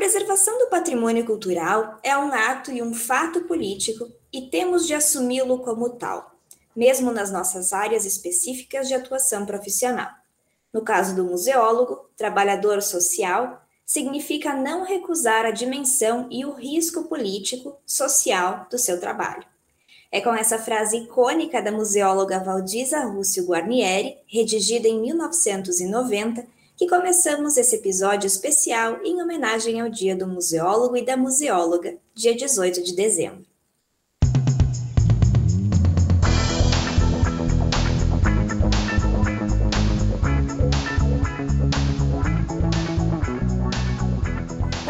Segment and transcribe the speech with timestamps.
[0.00, 5.58] preservação do patrimônio cultural é um ato e um fato político e temos de assumi-lo
[5.58, 6.34] como tal,
[6.74, 10.08] mesmo nas nossas áreas específicas de atuação profissional.
[10.72, 17.76] No caso do museólogo, trabalhador social, significa não recusar a dimensão e o risco político,
[17.84, 19.44] social do seu trabalho.
[20.10, 26.46] É com essa frase icônica da museóloga Valdisa Rússio Guarnieri, redigida em 1990,
[26.80, 32.34] que começamos esse episódio especial em homenagem ao Dia do Museólogo e da Museóloga, dia
[32.34, 33.44] 18 de dezembro.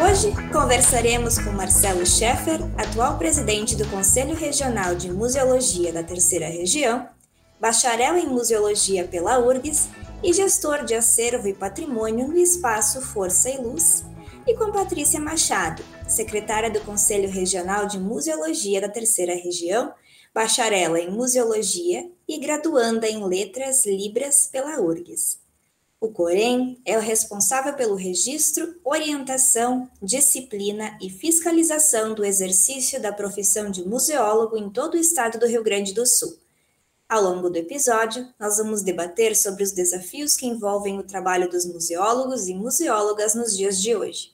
[0.01, 7.05] Hoje conversaremos com Marcelo Scheffer, atual presidente do Conselho Regional de Museologia da Terceira Região,
[7.59, 9.89] bacharel em Museologia pela URGS
[10.23, 14.03] e gestor de acervo e patrimônio no espaço Força e Luz,
[14.47, 19.93] e com Patrícia Machado, secretária do Conselho Regional de Museologia da Terceira Região,
[20.33, 25.39] bacharela em Museologia e graduanda em Letras Libras pela URGS.
[25.99, 33.69] O Corém é o responsável pelo registro, orientação, disciplina e fiscalização do exercício da profissão
[33.69, 36.41] de museólogo em todo o estado do Rio Grande do Sul
[37.11, 41.65] ao longo do episódio, nós vamos debater sobre os desafios que envolvem o trabalho dos
[41.65, 44.29] museólogos e museólogas nos dias de hoje.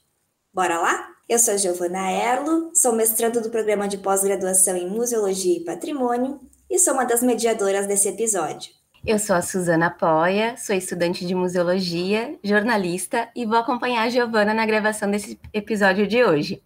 [0.54, 1.10] Bora lá?
[1.28, 6.40] Eu sou Giovana Erlo, sou mestrando do programa de pós-graduação em Museologia e Patrimônio
[6.70, 8.72] e sou uma das mediadoras desse episódio.
[9.04, 14.54] Eu sou a Suzana Poia, sou estudante de museologia, jornalista e vou acompanhar a Giovana
[14.54, 16.62] na gravação desse episódio de hoje.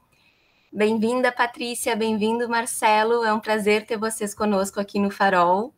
[0.73, 3.23] Bem-vinda, Patrícia, bem-vindo, Marcelo.
[3.23, 5.73] É um prazer ter vocês conosco aqui no Farol.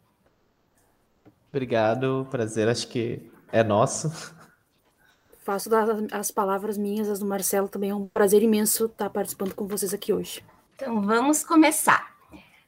[1.54, 4.12] Obrigado, prazer, acho que é nosso.
[5.44, 9.54] Faço das, as palavras minhas, as do Marcelo, também é um prazer imenso estar participando
[9.54, 10.44] com vocês aqui hoje.
[10.76, 12.12] Então, vamos começar.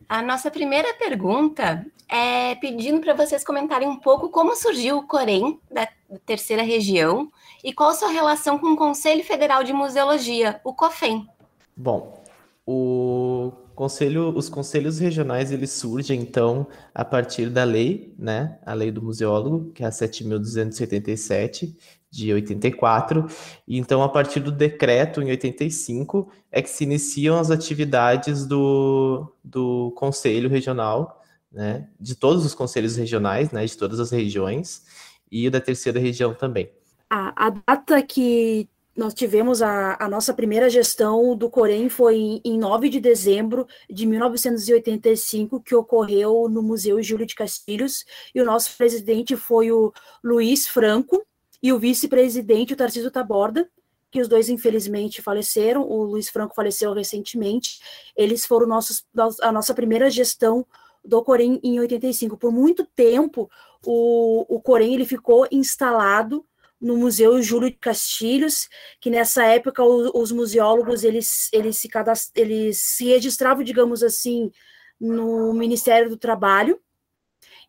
[0.07, 5.59] A nossa primeira pergunta é pedindo para vocês comentarem um pouco como surgiu o Corém
[5.71, 5.87] da
[6.23, 7.31] terceira região
[7.63, 11.27] e qual a sua relação com o Conselho Federal de Museologia, o COFEM.
[11.75, 12.23] Bom,
[12.67, 18.89] o Conselho, os conselhos regionais eles surgem então a partir da lei, né, a lei
[18.89, 21.75] do museólogo, que é a 7277
[22.09, 23.27] de 84,
[23.67, 29.29] e então a partir do decreto em 85 é que se iniciam as atividades do,
[29.43, 31.21] do conselho regional,
[31.51, 34.85] né, de todos os conselhos regionais, né, de todas as regiões
[35.29, 36.71] e da terceira região também.
[37.09, 42.57] A, a data que nós tivemos a, a, nossa primeira gestão do Corém foi em
[42.57, 48.75] 9 de dezembro de 1985, que ocorreu no Museu Júlio de Castilhos, e o nosso
[48.77, 49.91] presidente foi o
[50.23, 51.25] Luiz Franco,
[51.61, 53.69] e o vice-presidente, o Tarcísio Taborda,
[54.09, 57.81] que os dois infelizmente faleceram, o Luiz Franco faleceu recentemente,
[58.15, 59.03] eles foram nossos,
[59.41, 60.65] a nossa primeira gestão
[61.03, 62.37] do Corém em 85.
[62.37, 63.49] Por muito tempo,
[63.85, 66.45] o, o Corém ele ficou instalado
[66.79, 68.67] no Museu Júlio de Castilhos,
[68.99, 72.31] que nessa época os, os museólogos eles, eles, se cadast...
[72.35, 74.51] eles se registravam, digamos assim,
[74.99, 76.79] no Ministério do Trabalho,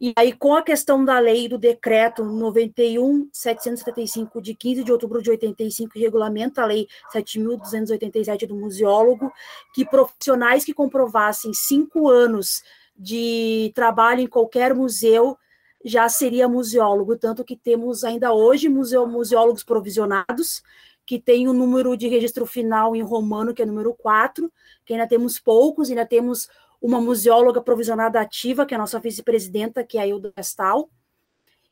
[0.01, 5.31] e aí, com a questão da lei do decreto 91.775, de 15 de outubro de
[5.31, 9.33] 85, que regulamenta a lei 7.287 do museólogo,
[9.75, 12.63] que profissionais que comprovassem cinco anos
[12.95, 15.39] de trabalho em qualquer museu
[15.87, 20.61] já seria museólogo, tanto que temos ainda hoje museu, museólogos provisionados,
[21.07, 24.53] que tem o um número de registro final em romano, que é número 4,
[24.85, 26.49] que ainda temos poucos, ainda temos
[26.83, 30.91] uma museóloga provisionada ativa, que é a nossa vice-presidenta, que é a Hilda Gastal.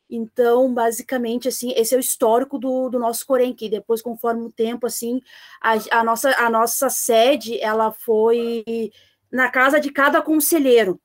[0.08, 3.26] Então, basicamente, assim, esse é o histórico do, do nosso
[3.56, 5.20] que depois, conforme o tempo, assim,
[5.60, 8.92] a, a, nossa, a nossa sede, ela foi
[9.28, 11.00] na casa de cada conselheiro.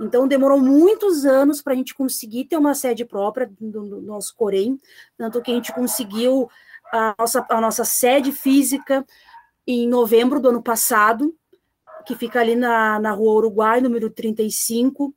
[0.00, 4.34] Então, demorou muitos anos para a gente conseguir ter uma sede própria do, do, nosso
[4.36, 4.80] Corém,
[5.16, 6.48] tanto que a gente conseguiu
[6.92, 9.06] a nossa, a nossa sede física
[9.66, 11.34] em novembro do ano passado,
[12.04, 15.14] que fica ali na, na rua Uruguai, número 35,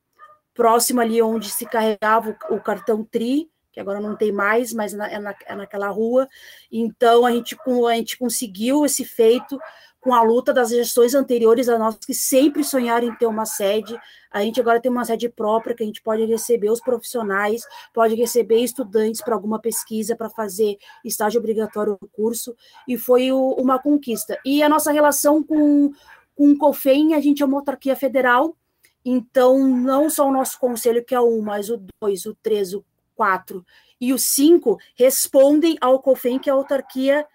[0.53, 4.91] próximo ali onde se carregava o, o cartão TRI, que agora não tem mais, mas
[4.91, 6.27] na, é, na, é naquela rua.
[6.71, 7.55] Então, a gente,
[7.87, 9.55] a gente conseguiu esse feito
[9.99, 13.95] com a luta das gestões anteriores a nós que sempre sonharam em ter uma sede.
[14.31, 17.61] A gente agora tem uma sede própria que a gente pode receber os profissionais,
[17.93, 22.55] pode receber estudantes para alguma pesquisa, para fazer estágio obrigatório no curso,
[22.87, 24.39] e foi o, uma conquista.
[24.43, 25.91] E a nossa relação com,
[26.33, 28.57] com o COFEM, a gente é uma autarquia federal,
[29.05, 32.73] então não só o nosso conselho, que é o 1, mas o 2, o 3,
[32.73, 32.85] o
[33.17, 33.65] 4
[33.99, 37.25] e o 5 respondem ao COFEM, que é a autarquia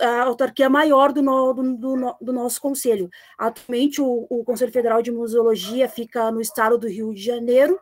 [0.00, 3.10] a autarquia maior do, no, do, do, do, nosso conselho.
[3.36, 7.78] Atualmente, o, o, Conselho Federal de Museologia fica no estado do Rio de Janeiro,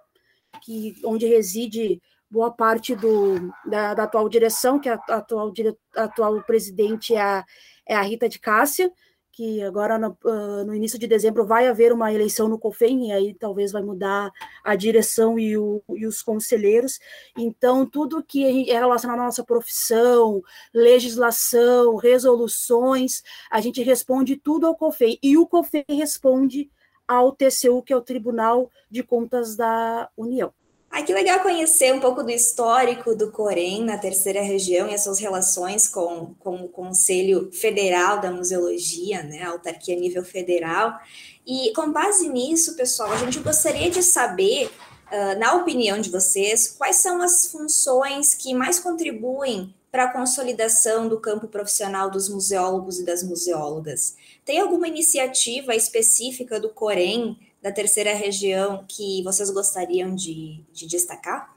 [0.64, 5.52] que, onde reside boa parte do, da, da atual direção, que a, a atual,
[5.94, 7.44] a atual presidente é a,
[7.86, 8.90] é a Rita de Cássia,
[9.32, 13.12] que agora no, uh, no, início de dezembro vai haver uma eleição no COFEM, e
[13.12, 14.30] aí talvez vai mudar
[14.62, 17.00] a direção e, o, e os conselheiros.
[17.36, 20.42] Então, tudo que é relacionado à nossa profissão,
[20.72, 26.70] legislação, resoluções, a gente responde tudo ao COFEM, e o COFEM responde
[27.08, 30.52] ao TCU, que é o Tribunal de Contas da União.
[30.94, 35.02] Ai, que legal conhecer um pouco do histórico do Corém na terceira região e as
[35.02, 40.94] suas relações com, com o Conselho Federal da Museologia, né, a autarquia nível federal.
[41.46, 46.68] E com base nisso, pessoal, a gente gostaria de saber, uh, na opinião de vocês,
[46.68, 52.98] quais são as funções que mais contribuem para a consolidação do campo profissional dos museólogos
[52.98, 54.14] e das museólogas.
[54.44, 61.54] Tem alguma iniciativa específica do Corém da terceira região que vocês gostariam de, de destacar?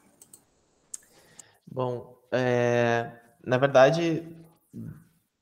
[1.66, 3.12] Bom, é,
[3.44, 4.24] na verdade,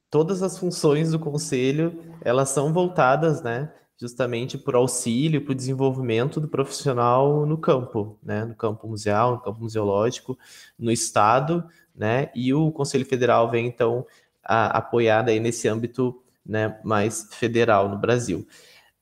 [0.09, 6.39] todas as funções do conselho elas são voltadas, né, justamente por auxílio, para o desenvolvimento
[6.39, 10.37] do profissional no campo, né, no campo museal, no campo museológico,
[10.79, 11.63] no estado,
[11.93, 14.05] né, e o Conselho Federal vem então
[14.43, 18.47] a, apoiar aí nesse âmbito, né, mais federal no Brasil.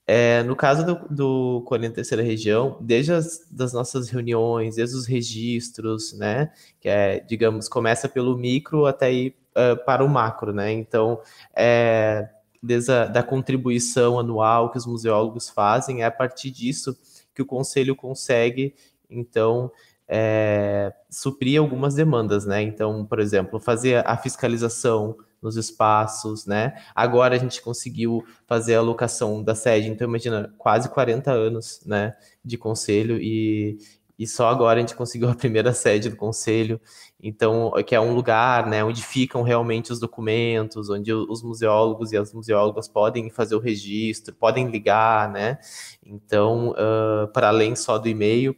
[0.07, 5.05] É, no caso do, do Colina Terceira Região, desde as das nossas reuniões, desde os
[5.05, 10.71] registros, né, que é, digamos, começa pelo micro até ir uh, para o macro, né,
[10.71, 11.21] então,
[11.55, 12.27] é,
[12.61, 16.97] desde a da contribuição anual que os museólogos fazem, é a partir disso
[17.33, 18.73] que o Conselho consegue,
[19.09, 19.71] então,
[20.07, 26.73] é, suprir algumas demandas, né, então, por exemplo, fazer a fiscalização nos espaços, né?
[26.93, 32.15] Agora a gente conseguiu fazer a alocação da sede, então imagina, quase 40 anos, né,
[32.45, 33.77] de conselho e,
[34.19, 36.79] e só agora a gente conseguiu a primeira sede do conselho,
[37.19, 42.17] então, que é um lugar, né, onde ficam realmente os documentos, onde os museólogos e
[42.17, 45.57] as museólogas podem fazer o registro, podem ligar, né,
[46.05, 48.55] então, uh, para além só do e-mail,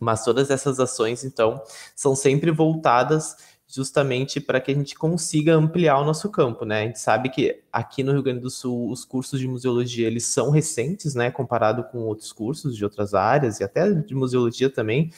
[0.00, 1.60] mas todas essas ações, então,
[1.94, 6.82] são sempre voltadas justamente para que a gente consiga ampliar o nosso campo, né?
[6.82, 10.24] A gente sabe que aqui no Rio Grande do Sul os cursos de museologia eles
[10.24, 15.10] são recentes, né, comparado com outros cursos de outras áreas e até de museologia também.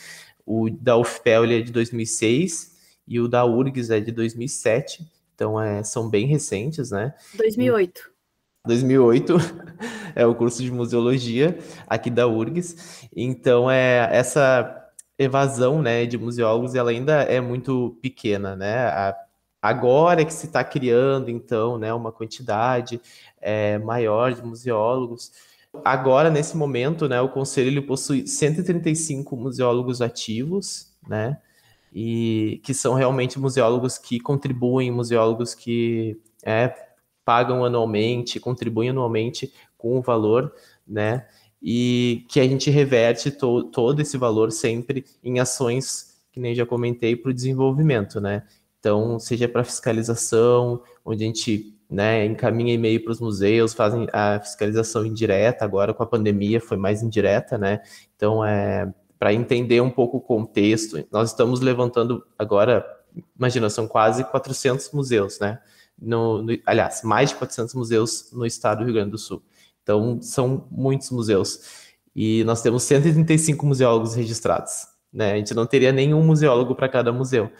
[0.47, 5.61] O da UFPEL ele é de 2006 e o da URGS é de 2007, então
[5.61, 7.15] é, são bem recentes, né?
[7.35, 8.11] 2008.
[8.67, 9.35] 2008
[10.15, 13.09] é o curso de museologia aqui da URGS.
[13.15, 14.78] Então é essa
[15.19, 18.87] evasão né, de museólogos ela ainda é muito pequena, né?
[18.87, 19.17] A,
[19.61, 23.01] agora que se está criando, então, né, uma quantidade
[23.41, 25.33] é, maior de museólogos.
[25.85, 31.39] Agora, nesse momento, né, o Conselho possui 135 museólogos ativos, né?
[31.93, 36.75] E que são realmente museólogos que contribuem, museólogos que é,
[37.25, 40.53] pagam anualmente, contribuem anualmente com o valor,
[40.87, 41.27] né?
[41.63, 46.65] E que a gente reverte to todo esse valor sempre em ações, que nem já
[46.65, 48.45] comentei, para o desenvolvimento, né?
[48.79, 54.39] Então, seja para fiscalização, onde a gente né, encaminha e-mail para os museus, fazem a
[54.41, 57.81] fiscalização indireta, agora com a pandemia foi mais indireta, né?
[58.15, 62.87] Então, é, para entender um pouco o contexto, nós estamos levantando agora,
[63.37, 65.59] imagina, são quase 400 museus, né?
[66.01, 69.43] No, no, aliás, mais de 400 museus no estado do Rio Grande do Sul.
[69.89, 71.89] Então, são muitos museus.
[72.15, 74.87] E nós temos 135 museólogos registrados.
[75.11, 75.33] Né?
[75.33, 77.51] A gente não teria nenhum museólogo para cada museu.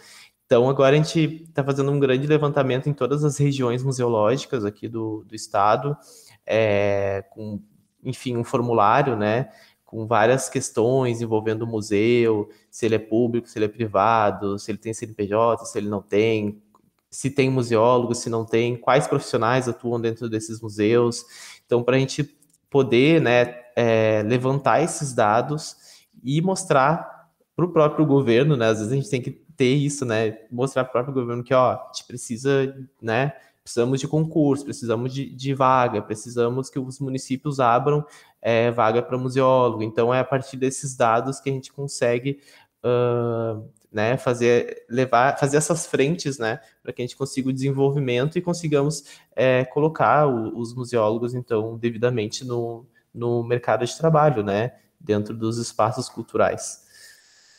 [0.45, 4.87] Então, agora a gente está fazendo um grande levantamento em todas as regiões museológicas aqui
[4.87, 5.97] do, do estado,
[6.45, 7.59] é, com,
[8.03, 9.49] enfim, um formulário, né,
[9.83, 14.69] com várias questões envolvendo o museu, se ele é público, se ele é privado, se
[14.69, 16.61] ele tem CNPJ, se ele não tem,
[17.09, 21.25] se tem museólogo, se não tem, quais profissionais atuam dentro desses museus.
[21.69, 22.23] Então, para a gente
[22.67, 25.77] poder né, é, levantar esses dados
[26.23, 28.69] e mostrar para o próprio governo, né?
[28.69, 30.39] Às vezes a gente tem que ter isso, né?
[30.49, 33.33] Mostrar para o próprio governo que, ó, a gente precisa, né?
[33.63, 38.03] Precisamos de concurso, precisamos de, de vaga, precisamos que os municípios abram
[38.41, 39.83] é, vaga para museólogo.
[39.83, 42.39] Então, é a partir desses dados que a gente consegue
[42.83, 48.37] uh, né, fazer levar, fazer essas frentes, né, para que a gente consiga o desenvolvimento
[48.37, 49.03] e consigamos
[49.35, 55.57] é, colocar o, os museólogos então devidamente no, no mercado de trabalho, né, dentro dos
[55.57, 56.87] espaços culturais.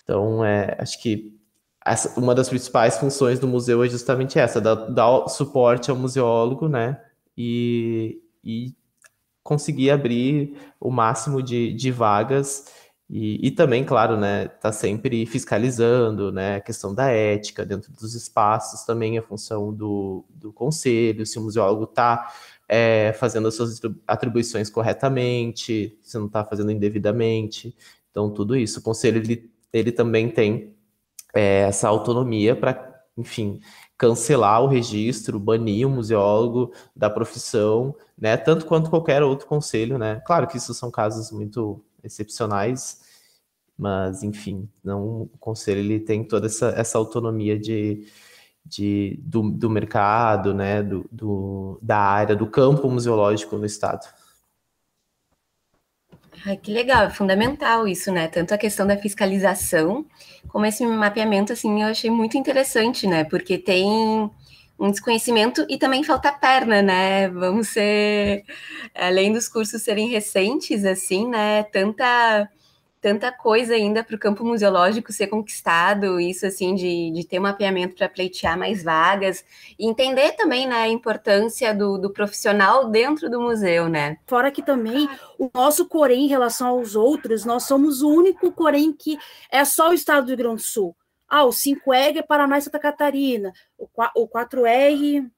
[0.02, 1.40] Então, é, acho que
[1.84, 6.68] essa, uma das principais funções do museu é justamente essa, dar, dar suporte ao museólogo,
[6.68, 7.00] né?
[7.36, 8.74] E, e
[9.42, 12.66] conseguir abrir o máximo de, de vagas
[13.12, 18.14] e, e, também, claro, né, tá sempre fiscalizando, né, a questão da ética dentro dos
[18.14, 22.32] espaços, também a função do, do conselho, se o museólogo está
[22.68, 27.76] é, fazendo as suas atribuições corretamente, se não está fazendo indevidamente,
[28.12, 28.78] então tudo isso.
[28.78, 30.76] O conselho, ele, ele também tem
[31.34, 33.60] é, essa autonomia para, enfim,
[33.98, 40.22] cancelar o registro, banir o museólogo da profissão, né, tanto quanto qualquer outro conselho, né,
[40.24, 43.00] claro que isso são casos muito excepcionais,
[43.76, 48.06] mas enfim, não, o conselho ele tem toda essa, essa autonomia de,
[48.64, 54.06] de, do, do mercado, né, do, do, da área, do campo museológico no estado.
[56.46, 58.26] Ai, que legal, é fundamental isso, né?
[58.26, 60.06] Tanto a questão da fiscalização,
[60.48, 63.24] como esse mapeamento, assim, eu achei muito interessante, né?
[63.24, 64.30] Porque tem
[64.80, 67.28] um desconhecimento e também falta perna, né?
[67.28, 68.44] Vamos ser,
[68.94, 71.64] além dos cursos serem recentes, assim, né?
[71.64, 72.48] Tanta
[73.00, 77.42] tanta coisa ainda para o campo museológico ser conquistado, isso assim de, de ter um
[77.42, 79.42] mapeamento para pleitear mais vagas
[79.78, 84.18] e entender também né, a importância do, do profissional dentro do museu, né?
[84.26, 85.08] Fora que também
[85.38, 89.16] o nosso Corém em relação aos outros, nós somos o único Corém que
[89.50, 90.94] é só o estado do Rio Grande do Sul.
[91.30, 93.88] Ah, o 5R é Paraná e Santa Catarina, o
[94.28, 95.30] 4R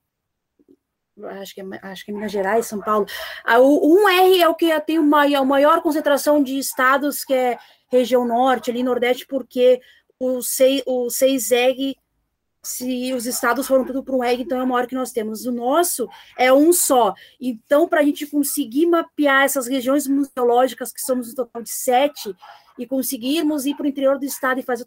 [1.41, 3.07] acho que, é, acho que é Minas Gerais, São Paulo.
[3.45, 7.59] Ah, o 1R é o que tem a maior concentração de estados, que é
[7.89, 9.81] região norte, ali nordeste, porque
[10.19, 11.95] o 6, o 6R,
[12.63, 15.45] se os estados foram tudo para um R, então é o maior que nós temos.
[15.47, 16.09] O nosso
[16.39, 17.13] é um só.
[17.41, 22.35] Então, para a gente conseguir mapear essas regiões museológicas, que somos um total de sete,
[22.79, 24.85] e conseguirmos ir para o interior do estado e fazer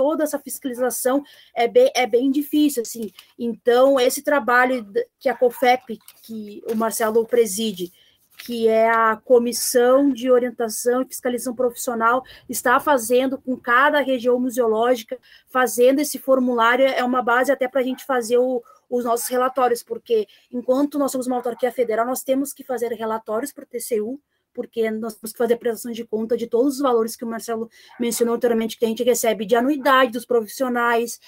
[0.00, 1.22] toda essa fiscalização
[1.54, 3.12] é bem, é bem difícil, assim.
[3.38, 7.92] Então, esse trabalho que a COFEP, que o Marcelo preside,
[8.38, 15.18] que é a Comissão de Orientação e Fiscalização Profissional, está fazendo com cada região museológica,
[15.50, 19.82] fazendo esse formulário, é uma base até para a gente fazer o, os nossos relatórios,
[19.82, 24.18] porque enquanto nós somos uma autarquia federal, nós temos que fazer relatórios para o TCU,
[24.52, 27.68] porque nós temos que fazer prestação de conta de todos os valores que o Marcelo
[27.98, 31.18] mencionou anteriormente, que a gente recebe de anuidade dos profissionais,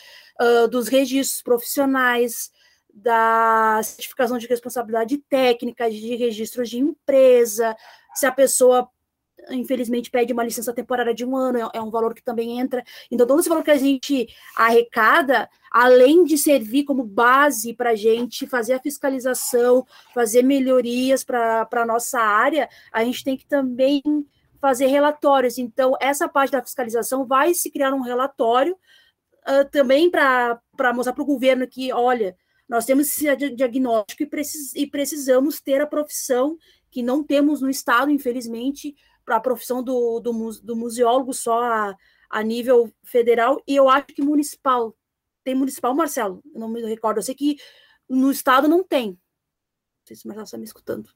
[0.40, 2.50] uh, dos registros profissionais,
[2.92, 7.74] da certificação de responsabilidade técnica, de registros de empresa,
[8.14, 8.88] se a pessoa
[9.50, 12.82] infelizmente pede uma licença temporária de um ano, é, é um valor que também entra.
[13.10, 17.96] Então, todo esse valor que a gente arrecada, além de servir como base para a
[17.96, 24.02] gente fazer a fiscalização, fazer melhorias para a nossa área, a gente tem que também
[24.60, 25.58] fazer relatórios.
[25.58, 30.60] Então, essa parte da fiscalização vai se criar um relatório uh, também para
[30.94, 32.36] mostrar para o governo que, olha,
[32.68, 36.56] nós temos esse diagnóstico e, precis, e precisamos ter a profissão
[36.90, 38.94] que não temos no Estado, infelizmente,
[39.24, 41.96] para a profissão do, do, do, museólogo só a,
[42.30, 44.96] a nível federal, e eu acho que municipal.
[45.44, 46.42] Tem municipal, Marcelo?
[46.54, 47.18] Não me recordo.
[47.18, 47.56] Eu sei que
[48.08, 49.08] no estado não tem.
[49.08, 49.18] Não
[50.06, 51.10] sei se o Marcelo está me escutando.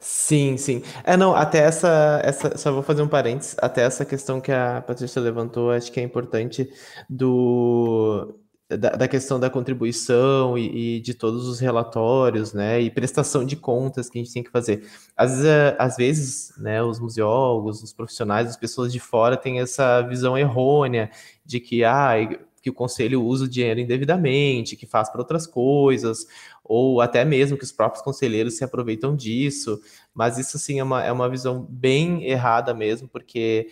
[0.00, 0.82] Sim, sim.
[1.02, 4.80] É, não, até essa, essa, só vou fazer um parênteses, até essa questão que a
[4.80, 6.72] Patrícia levantou, acho que é importante
[7.10, 13.44] do da, da, questão da contribuição e, e, de todos os relatórios, né, e prestação
[13.44, 14.86] de contas que a gente tem que fazer.
[15.16, 20.02] Às é, às vezes né, os museólogos, os profissionais, as pessoas de fora têm essa
[20.02, 21.10] visão errônea
[21.46, 22.12] de que, ah,
[22.60, 26.26] que o conselho usa o dinheiro indevidamente, que faz para outras coisas,
[26.62, 29.80] ou até mesmo que os próprios conselheiros se aproveitam disso,
[30.12, 33.70] mas isso sim é uma, é uma visão bem errada mesmo, porque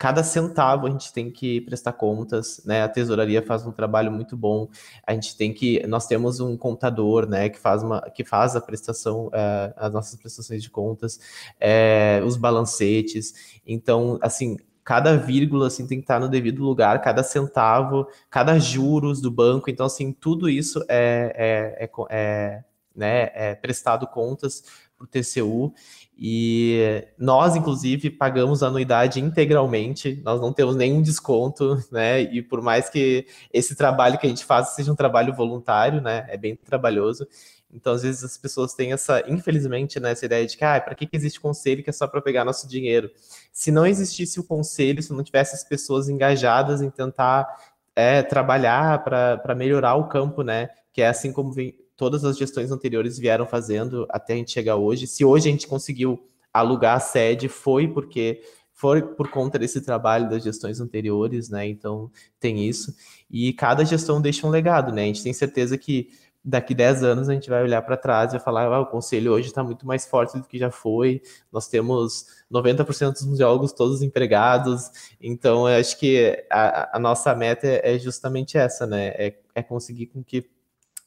[0.00, 2.82] cada centavo a gente tem que prestar contas, né?
[2.82, 4.66] A tesouraria faz um trabalho muito bom.
[5.06, 8.62] A gente tem que, nós temos um contador, né, que faz uma, que faz a
[8.62, 11.20] prestação, é, as nossas prestações de contas,
[11.60, 13.60] é, os balancetes.
[13.66, 19.20] Então, assim, cada vírgula assim tem que estar no devido lugar, cada centavo, cada juros
[19.20, 19.68] do banco.
[19.68, 22.64] Então, assim, tudo isso é, é, é, é
[22.96, 24.64] né, é prestado contas
[24.96, 25.74] para o TCU.
[26.22, 32.20] E nós, inclusive, pagamos a anuidade integralmente, nós não temos nenhum desconto, né?
[32.20, 36.26] E por mais que esse trabalho que a gente faz seja um trabalho voluntário, né?
[36.28, 37.26] É bem trabalhoso.
[37.72, 40.94] Então, às vezes, as pessoas têm essa, infelizmente, né, essa ideia de que, ah, para
[40.94, 43.10] que, que existe conselho que é só para pegar nosso dinheiro?
[43.52, 47.46] Se não existisse o conselho, se não tivesse as pessoas engajadas em tentar
[47.94, 50.68] é, trabalhar para melhorar o campo, né?
[50.92, 54.76] Que é assim como vem, todas as gestões anteriores vieram fazendo até a gente chegar
[54.76, 55.06] hoje.
[55.06, 56.18] Se hoje a gente conseguiu
[56.50, 58.40] alugar a sede, foi porque
[58.72, 61.68] foi por conta desse trabalho das gestões anteriores, né?
[61.68, 62.94] Então tem isso.
[63.30, 65.02] E cada gestão deixa um legado, né?
[65.02, 66.08] A gente tem certeza que
[66.42, 69.32] daqui 10 anos a gente vai olhar para trás e vai falar, ah, o conselho
[69.32, 71.20] hoje está muito mais forte do que já foi,
[71.52, 74.90] nós temos 90% dos museólogos todos empregados,
[75.20, 80.06] então eu acho que a, a nossa meta é justamente essa, né, é, é conseguir
[80.06, 80.48] com que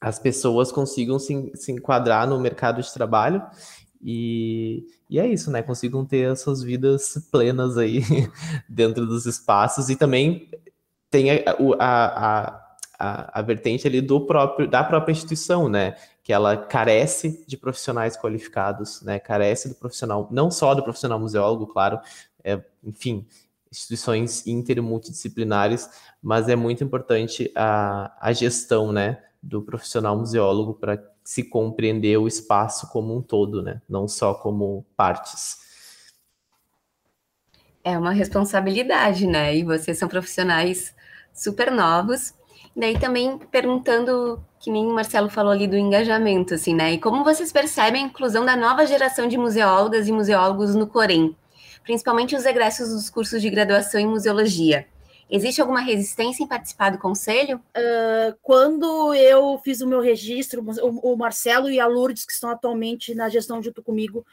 [0.04, 3.42] as pessoas consigam se, se enquadrar no mercado de trabalho
[4.04, 5.64] e, e, é isso, né?
[5.64, 8.02] Consigam ter as suas vidas plenas aí
[8.68, 10.50] dentro dos espaços e também
[11.10, 12.66] tem a, a,
[13.00, 15.96] a, a, vertente ali do próprio, da própria instituição, né?
[16.22, 19.20] Que ela carece de profissionais qualificados, né?
[19.20, 21.98] Carece do profissional, não só do profissional museólogo, claro,
[22.44, 23.26] é, enfim,
[23.72, 25.90] instituições inter e multidisciplinares,
[26.22, 29.24] mas é muito importante a, a gestão, né?
[29.44, 33.82] Do profissional museólogo para se compreender o espaço como um todo, né?
[33.88, 35.58] Não só como partes.
[37.84, 39.56] É uma responsabilidade, né?
[39.56, 40.96] E vocês são profissionais
[41.34, 42.34] super novos
[42.76, 46.94] Daí também perguntando, que nem o Marcelo falou ali do engajamento, assim, né?
[46.94, 51.38] E como vocês percebem a inclusão da nova geração de museólogas e museólogos no Corém,
[51.84, 54.88] principalmente os egressos dos cursos de graduação em museologia?
[55.36, 57.60] Existe alguma resistência em participar do conselho?
[57.76, 62.52] Uh, quando eu fiz o meu registro, o, o, Marcelo e a Lourdes, que estão
[62.52, 64.24] atualmente na gestão junto comigo,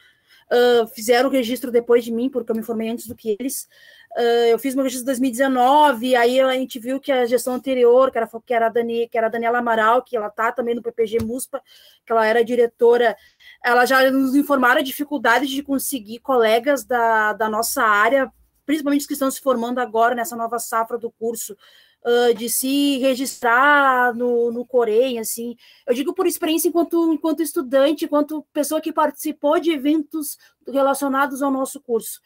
[0.51, 3.67] uh, fizeram o registro depois de mim, porque eu me formei antes do que eles.
[4.15, 8.11] Uh, eu fiz meu registro em 2019, aí a gente viu que a gestão anterior,
[8.11, 10.75] que era, que era, a, Dani, que era a Daniela Amaral, que ela está também
[10.75, 11.63] no PPG MUSPA,
[12.05, 13.17] que ela era diretora,
[13.65, 18.31] ela já nos informaram a dificuldade de conseguir colegas da, da nossa área,
[18.71, 21.57] principalmente os que estão se formando agora nessa nova safra do curso,
[22.05, 25.57] uh, de se registrar no, no Corém, assim.
[25.85, 31.51] Eu digo por experiência enquanto, enquanto estudante, enquanto pessoa que participou de eventos relacionados ao
[31.51, 32.21] nosso curso.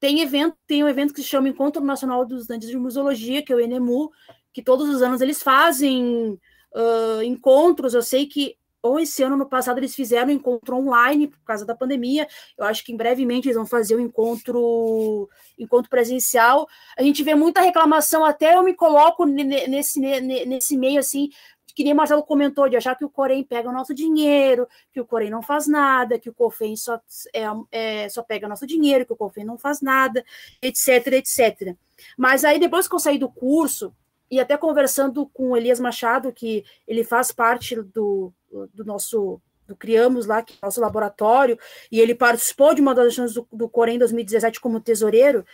[0.00, 3.52] Tem evento, tem um evento que se chama Encontro Nacional dos Estudantes de Museologia, que
[3.52, 4.10] é o ENEMU,
[4.50, 6.40] que todos os anos eles fazem
[6.74, 7.92] uh, encontros.
[7.92, 11.64] Eu sei que ou esse ano, no passado, eles fizeram um encontro online por causa
[11.64, 12.26] da pandemia.
[12.58, 16.66] Eu acho que em brevemente eles vão fazer o um encontro, encontro presencial.
[16.98, 21.30] A gente vê muita reclamação, até eu me coloco nesse, nesse meio assim,
[21.74, 25.00] que nem o Marcelo comentou, de achar que o Corém pega o nosso dinheiro, que
[25.00, 27.00] o Corém não faz nada, que o COFEM só,
[27.32, 30.24] é, é, só pega nosso dinheiro, que o COFEM não faz nada,
[30.60, 31.76] etc, etc.
[32.16, 33.94] Mas aí, depois que eu saí do curso,
[34.32, 38.32] e até conversando com o Elias Machado, que ele faz parte do,
[38.72, 41.58] do nosso do Criamos lá, que é nosso laboratório,
[41.90, 45.44] e ele participou de uma das ações do, do Corém 2017 como tesoureiro,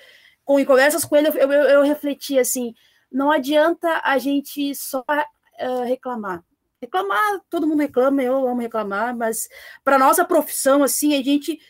[0.45, 2.73] com, em conversas com ele, eu, eu, eu refleti assim,
[3.11, 6.45] não adianta a gente só uh, reclamar.
[6.81, 9.49] Reclamar, todo mundo reclama, eu amo reclamar, mas
[9.83, 11.61] para nossa profissão, assim, a gente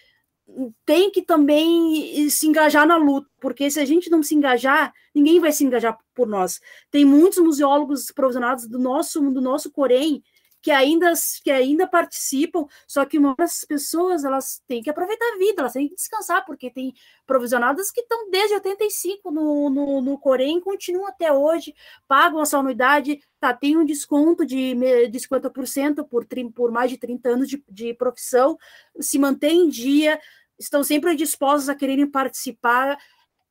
[0.84, 5.40] tem que também se engajar na luta, porque se a gente não se engajar, ninguém
[5.40, 6.60] vai se engajar por nós.
[6.90, 10.22] Tem muitos museólogos provisionados do nosso do nosso Corém
[10.60, 15.62] que ainda, que ainda participam, só que muitas pessoas elas têm que aproveitar a vida,
[15.62, 16.94] elas têm que descansar, porque tem
[17.26, 21.74] provisionadas que estão desde 85 no, no, no Corém, continuam até hoje,
[22.06, 24.74] pagam essa anuidade, tá, tem um desconto de,
[25.08, 28.58] de 50% por, por mais de 30 anos de, de profissão,
[29.00, 30.20] se mantém em dia,
[30.58, 32.98] estão sempre dispostos a quererem participar,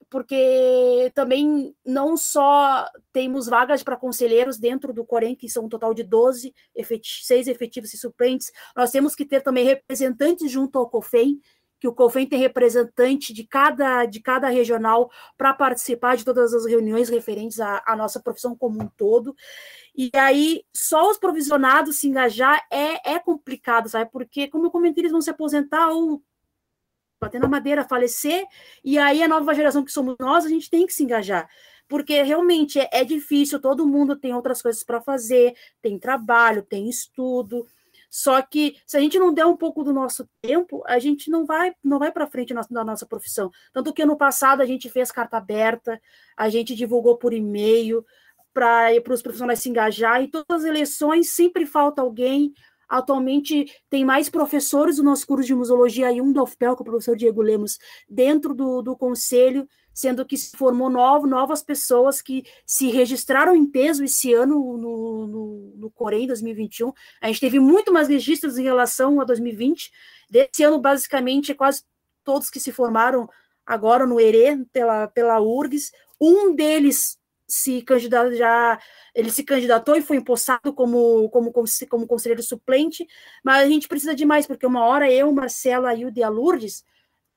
[0.10, 5.93] porque também não só temos vagas para conselheiros dentro do Corém, que são um total
[5.93, 10.89] de 12, efetivos, seis efetivos e suplentes, nós temos que ter também representantes junto ao
[10.89, 11.41] COFEM,
[11.80, 16.65] que o COFEM tem representante de cada, de cada regional para participar de todas as
[16.65, 19.36] reuniões referentes à, à, nossa profissão como um todo.
[19.96, 24.10] E aí, só os provisionados se engajar é, é complicado, sabe?
[24.12, 26.22] Porque, como eu comentei, eles vão se aposentar ou
[27.19, 28.45] bater na madeira, falecer,
[28.84, 31.49] e aí a nova geração que somos nós, a gente tem que se engajar.
[31.88, 36.89] Porque realmente é, é difícil, todo mundo tem outras coisas para fazer, tem trabalho, tem
[36.89, 37.65] estudo.
[38.10, 41.45] Só que se a gente não der um pouco do nosso tempo, a gente não
[41.45, 43.51] vai não vai para frente na, na, nossa profissão.
[43.73, 45.99] Tanto que no passado a gente fez carta aberta,
[46.36, 48.06] a gente divulgou por e-mail
[48.53, 52.53] para os profissionais se engajar, e todas as eleições sempre falta alguém,
[52.88, 56.86] Atualmente tem mais professores do nosso curso de museologia e um do UFPEL, com o
[56.86, 57.78] professor Diego Lemos,
[58.10, 63.65] dentro do, do conselho, sendo que se formou novo, novas pessoas que se registraram em
[63.65, 66.93] peso esse ano no, no, no Corém 2021.
[67.19, 69.91] A gente teve muito mais registros em relação a 2020.
[70.30, 71.84] Desse ano, basicamente, é quase
[72.23, 73.28] todos que se formaram
[73.65, 75.91] agora no ERE, pela, pela URGS.
[76.21, 77.16] Um deles
[77.47, 78.79] se candidatou já
[79.15, 81.51] ele se candidatou e foi empossado como, como,
[81.89, 83.07] como conselheiro suplente,
[83.43, 86.29] mas a gente precisa de mais, porque uma hora eu, Marcelo, a Hilda e a
[86.29, 86.83] Lourdes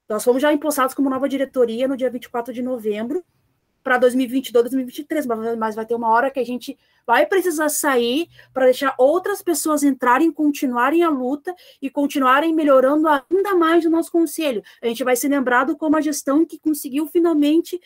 [0.09, 3.25] Nós fomos já empossados como nova diretoria no dia 24 de novembro
[3.83, 8.67] para 2022, 2023, mas vai ter uma hora que a gente vai precisar sair para
[8.67, 14.63] deixar outras pessoas entrarem, continuarem a luta e continuarem melhorando ainda mais o nosso conselho.
[14.83, 17.81] A gente vai ser lembrado como a gestão que conseguiu finalmente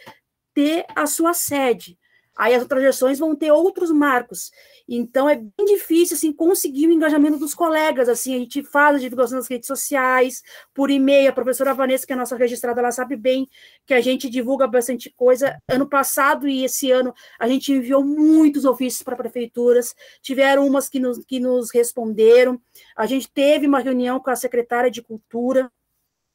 [0.53, 1.97] ter a sua sede.
[2.37, 4.51] Aí as outras gestões vão ter outros marcos.
[4.89, 8.09] Então é bem difícil assim conseguir o engajamento dos colegas.
[8.09, 10.43] Assim, a gente faz a divulgação nas redes sociais,
[10.75, 11.31] por e-mail.
[11.31, 13.49] A professora Vanessa, que é a nossa registrada, ela sabe bem
[13.87, 15.57] que a gente divulga bastante coisa.
[15.69, 19.95] Ano passado e esse ano a gente enviou muitos ofícios para prefeituras.
[20.21, 22.61] Tiveram umas que nos, que nos responderam.
[22.97, 25.71] A gente teve uma reunião com a secretária de Cultura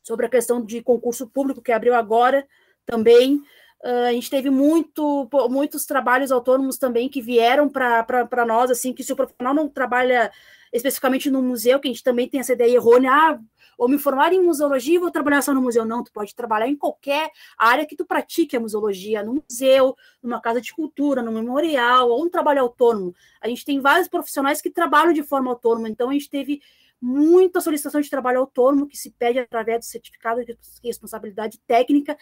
[0.01, 2.47] sobre a questão de concurso público que abriu agora
[2.85, 3.43] também.
[3.83, 9.03] Uh, a gente teve muito, muitos trabalhos autônomos também que vieram para nós, assim, que
[9.03, 10.31] se o profissional não trabalha
[10.71, 13.39] especificamente no museu, que a gente também tem essa ideia errônea, ah,
[13.77, 15.85] ou me formar em museologia e vou trabalhar só no museu.
[15.85, 20.41] Não, tu pode trabalhar em qualquer área que tu pratique a museologia, no museu, numa
[20.41, 23.15] casa de cultura, no memorial, ou um trabalho autônomo.
[23.39, 26.61] A gente tem vários profissionais que trabalham de forma autônoma, então a gente teve
[27.01, 32.17] muita solicitação de trabalho autônomo que se pede através do certificado de responsabilidade técnica,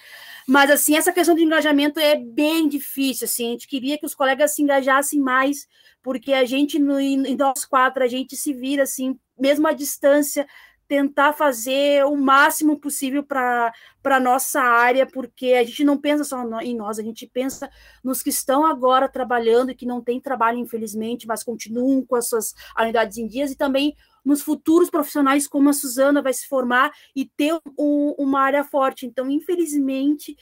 [0.48, 4.16] mas assim, essa questão de engajamento é bem difícil, assim, a gente queria que os
[4.16, 5.68] colegas se engajassem mais,
[6.04, 10.48] porque a gente, no, em nós quatro, a gente se vira, assim, mesmo à distância,
[10.88, 13.74] tentar fazer o máximo possível para
[14.06, 17.70] a nossa área, porque a gente não pensa só em nós, a gente pensa
[18.04, 22.30] nos que estão agora trabalhando e que não têm trabalho, infelizmente, mas continuam com as
[22.30, 23.94] suas unidades em dias, e também
[24.28, 29.06] nos futuros profissionais, como a Suzana vai se formar e ter um, uma área forte.
[29.06, 30.36] Então, infelizmente,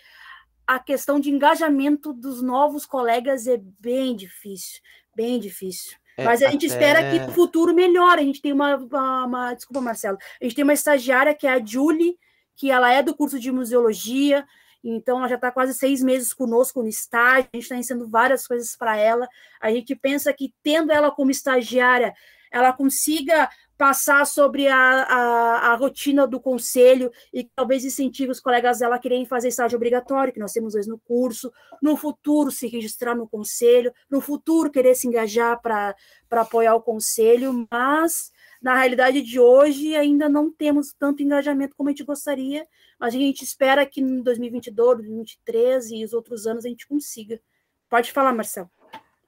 [0.66, 4.82] a questão de engajamento dos novos colegas é bem difícil,
[5.16, 5.96] bem difícil.
[6.18, 8.22] É, Mas a gente espera que no futuro melhore.
[8.22, 10.18] A gente tem uma, uma, uma, Desculpa, Marcelo.
[10.42, 12.18] A gente tem uma estagiária que é a Julie,
[12.56, 14.48] que ela é do curso de museologia,
[14.84, 18.48] então ela já está quase seis meses conosco no estágio, a gente está ensinando várias
[18.48, 19.28] coisas para ela.
[19.62, 22.16] A gente pensa que tendo ela como estagiária,
[22.52, 28.80] ela consiga passar sobre a, a, a, rotina do conselho e talvez incentive os colegas
[28.80, 32.68] dela a quererem fazer estágio obrigatório, que nós temos dois no curso, no futuro se
[32.68, 35.96] registrar no conselho, no futuro querer se engajar para
[36.32, 41.92] apoiar o conselho, mas na realidade de hoje ainda não temos tanto engajamento como a
[41.92, 42.66] gente gostaria,
[43.00, 47.40] mas a gente espera que em 2022, 2023 e os outros anos a gente consiga.
[47.90, 48.70] Pode falar, Marcelo.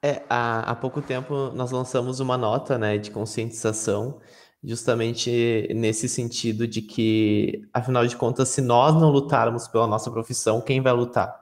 [0.07, 4.21] É, há, há pouco tempo nós lançamos uma nota, né, de conscientização,
[4.63, 10.61] justamente nesse sentido de que, afinal de contas, se nós não lutarmos pela nossa profissão,
[10.61, 11.35] quem vai lutar,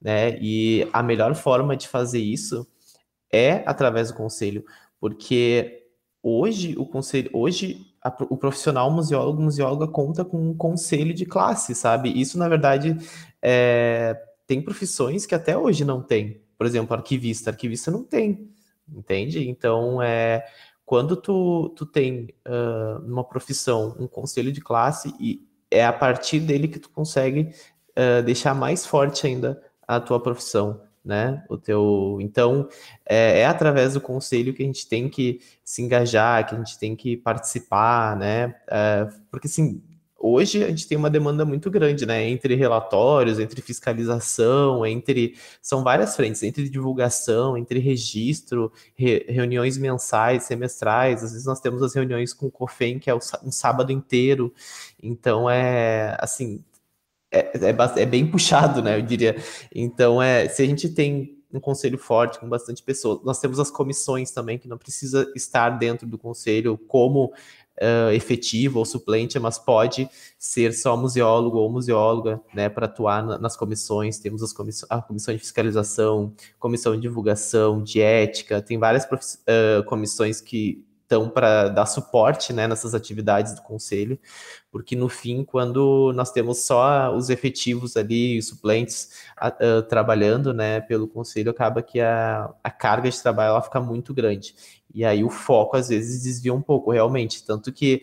[0.00, 0.38] né?
[0.40, 2.64] E a melhor forma de fazer isso
[3.32, 4.64] é através do conselho,
[5.00, 5.88] porque
[6.22, 11.74] hoje o conselho, hoje a, o profissional museólogo, museóloga conta com um conselho de classe,
[11.74, 12.08] sabe?
[12.08, 12.96] Isso, na verdade,
[13.42, 17.50] é, tem profissões que até hoje não tem, por exemplo, arquivista.
[17.50, 18.48] Arquivista não tem,
[18.88, 19.48] entende?
[19.48, 20.46] Então, é,
[20.86, 26.38] quando tu, tu tem uh, uma profissão, um conselho de classe, e é a partir
[26.38, 27.52] dele que tu consegue
[27.98, 31.44] uh, deixar mais forte ainda a tua profissão, né?
[31.48, 32.68] O teu, então
[33.04, 36.78] é, é, através do conselho que a gente tem que se engajar, que a gente
[36.78, 38.54] tem que participar, né?
[38.70, 39.82] É, porque assim
[40.22, 42.28] hoje a gente tem uma demanda muito grande, né?
[42.28, 45.36] Entre relatórios, entre fiscalização, entre.
[45.60, 51.24] São várias frentes, entre divulgação, entre registro, re, reuniões mensais, semestrais.
[51.24, 54.54] Às vezes nós temos as reuniões com o COFEM, que é um sábado inteiro.
[55.02, 56.64] Então é assim.
[57.30, 58.98] É, é, é bem puxado, né?
[58.98, 59.36] Eu diria.
[59.74, 63.22] Então, é, se a gente tem um conselho forte com bastante pessoas.
[63.22, 67.32] Nós temos as comissões também, que não precisa estar dentro do conselho como
[67.80, 70.08] uh, efetivo ou suplente, mas pode
[70.38, 74.18] ser só museólogo ou museóloga, né, para atuar na, nas comissões.
[74.18, 79.84] Temos as comiss a comissão de fiscalização, comissão de divulgação, de ética, tem várias uh,
[79.86, 84.18] comissões que estão para dar suporte né, nessas atividades do conselho,
[84.70, 89.10] porque no fim, quando nós temos só os efetivos ali, os suplentes
[89.90, 94.54] trabalhando né, pelo conselho, acaba que a, a carga de trabalho ela fica muito grande.
[94.94, 97.44] E aí o foco às vezes desvia um pouco, realmente.
[97.44, 98.02] Tanto que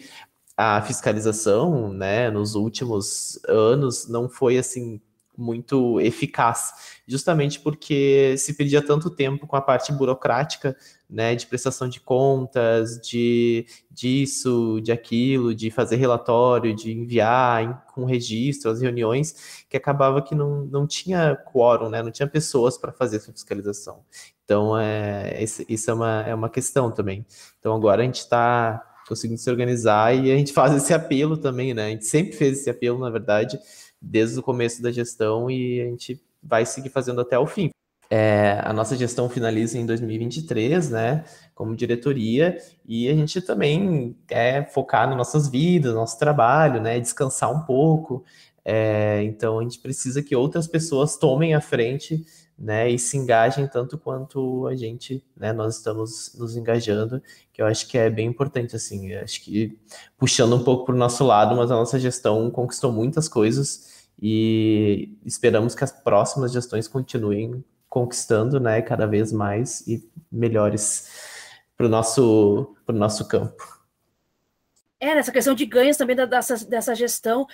[0.58, 5.00] a fiscalização, né, nos últimos anos não foi assim
[5.40, 6.74] muito eficaz,
[7.08, 10.76] justamente porque se perdia tanto tempo com a parte burocrática,
[11.10, 18.06] né, de prestação de contas, de disso, de aquilo, de fazer relatório, de enviar com
[18.06, 22.92] registro as reuniões, que acabava que não, não tinha quórum, né, não tinha pessoas para
[22.92, 24.04] fazer essa fiscalização.
[24.50, 27.24] Então, é, isso é uma, é uma questão também.
[27.60, 31.72] Então, agora a gente está conseguindo se organizar e a gente faz esse apelo também,
[31.72, 31.86] né?
[31.86, 33.60] A gente sempre fez esse apelo, na verdade,
[34.02, 37.70] desde o começo da gestão e a gente vai seguir fazendo até o fim.
[38.10, 44.74] É, a nossa gestão finaliza em 2023, né, como diretoria, e a gente também quer
[44.74, 48.24] focar nas nossas vidas, nosso trabalho, né, descansar um pouco.
[48.66, 52.26] É, então a gente precisa que outras pessoas tomem a frente,
[52.60, 57.66] né, e se engajem tanto quanto a gente, né, nós estamos nos engajando, que eu
[57.66, 59.80] acho que é bem importante, assim, acho que
[60.18, 65.18] puxando um pouco para o nosso lado, mas a nossa gestão conquistou muitas coisas e
[65.26, 71.08] esperamos que as próximas gestões continuem conquistando, né, cada vez mais e melhores
[71.78, 73.80] para o nosso, nosso campo.
[75.00, 77.48] É, nessa questão de ganhos também da, dessa, dessa gestão,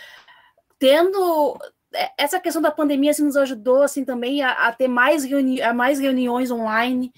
[0.80, 1.60] tendo
[2.18, 5.74] essa questão da pandemia assim, nos ajudou assim também a, a ter mais, reuni a
[5.74, 7.12] mais reuniões online,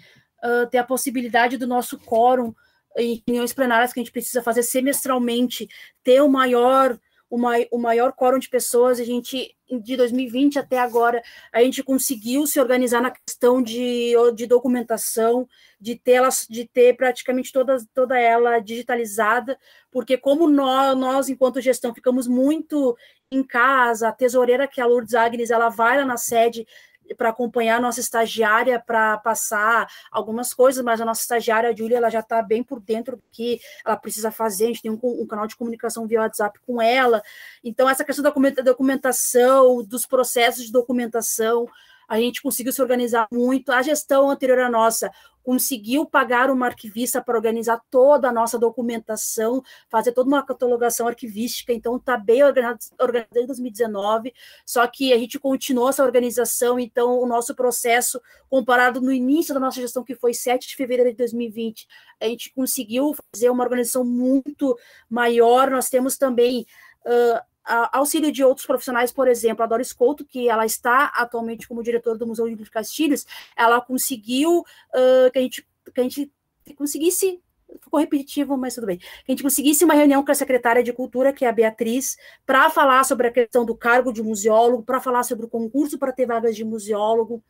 [0.44, 2.54] uh, ter a possibilidade do nosso quórum
[2.98, 5.68] em reuniões plenárias que a gente precisa fazer semestralmente,
[6.04, 10.80] ter o maior o, mai, o maior quórum de pessoas, a gente, de 2020 até
[10.80, 15.48] agora, a gente conseguiu se organizar na questão de, de documentação,
[15.80, 19.58] de ter, de ter praticamente toda, toda ela digitalizada,
[19.92, 22.98] porque como nós, nós, enquanto gestão, ficamos muito
[23.32, 26.66] em casa, a tesoureira, que é a Lourdes Agnes, ela vai lá na sede
[27.16, 31.98] para acompanhar a nossa estagiária para passar algumas coisas, mas a nossa estagiária, a Júlia,
[31.98, 35.00] ela já está bem por dentro do que ela precisa fazer, a gente tem um,
[35.04, 37.22] um, canal de comunicação via WhatsApp com ela,
[37.64, 41.68] então essa questão da documentação, dos processos de documentação,
[42.08, 45.12] a gente conseguiu se organizar muito, a gestão anterior à nossa
[45.48, 51.72] conseguiu pagar uma arquivista para organizar toda a nossa documentação, fazer toda uma catalogação arquivística,
[51.72, 54.34] então está bem organizado, organizado em 2019,
[54.66, 59.60] só que a gente continuou essa organização, então o nosso processo, comparado no início da
[59.62, 61.88] nossa gestão, que foi 7 de fevereiro de 2020,
[62.20, 64.78] a gente conseguiu fazer uma organização muito
[65.10, 66.66] maior, nós temos também...
[67.06, 67.57] Uh,
[67.92, 72.18] auxílio de outros profissionais, por exemplo, a Doris Couto, que ela está atualmente como diretora
[72.18, 73.26] do Museu de Castilhos,
[73.56, 76.32] ela conseguiu uh, que, a gente, que a gente
[76.76, 77.42] conseguisse
[77.82, 78.98] ficou repetitivo, mas tudo bem.
[78.98, 82.18] Que a gente conseguisse uma reunião com a secretária de Cultura, que é a Beatriz,
[82.46, 86.12] para falar sobre a questão do cargo de museólogo, para falar sobre o concurso para
[86.12, 87.44] ter vagas de museólogo.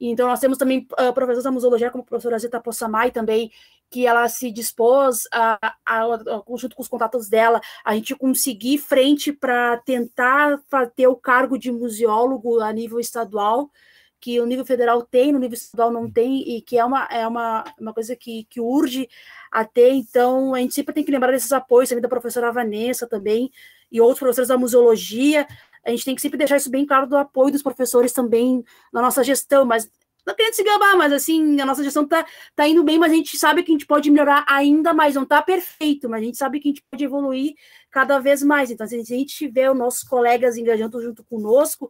[0.00, 3.50] Então, nós temos também uh, professores da museologia, como a professora Zita Possamay também,
[3.90, 8.78] que ela se dispôs, a, a, a, junto com os contatos dela, a gente conseguir
[8.78, 10.60] frente para tentar
[10.94, 13.70] ter o cargo de museólogo a nível estadual,
[14.20, 17.26] que o nível federal tem, no nível estadual não tem, e que é uma, é
[17.26, 19.08] uma, uma coisa que, que urge
[19.52, 23.06] a ter, então a gente sempre tem que lembrar desses apoios, também da professora Vanessa
[23.06, 23.50] também,
[23.90, 25.46] e outros professores da museologia,
[25.86, 29.00] a gente tem que sempre deixar isso bem claro do apoio dos professores também na
[29.00, 29.88] nossa gestão, mas
[30.26, 33.14] não querendo se gabar, mas assim, a nossa gestão tá, tá indo bem, mas a
[33.14, 36.36] gente sabe que a gente pode melhorar ainda mais, não tá perfeito, mas a gente
[36.36, 37.54] sabe que a gente pode evoluir
[37.88, 38.68] cada vez mais.
[38.68, 41.88] Então, se a gente tiver os nossos colegas engajando junto conosco,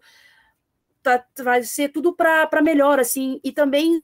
[1.03, 4.03] tá, vai ser tudo para melhor, assim, e também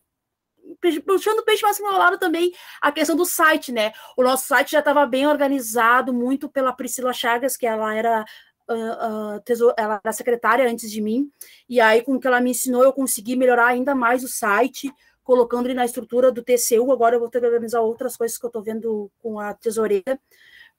[1.04, 3.92] puxando o peixe mais para o meu lado também a questão do site, né?
[4.16, 8.24] O nosso site já estava bem organizado, muito pela Priscila Chagas, que ela era
[8.72, 11.30] uh, uh, ela era secretária antes de mim,
[11.68, 14.92] e aí com o que ela me ensinou, eu consegui melhorar ainda mais o site,
[15.22, 16.90] colocando ele na estrutura do TCU.
[16.92, 20.18] Agora eu vou ter que organizar outras coisas que eu estou vendo com a tesoureira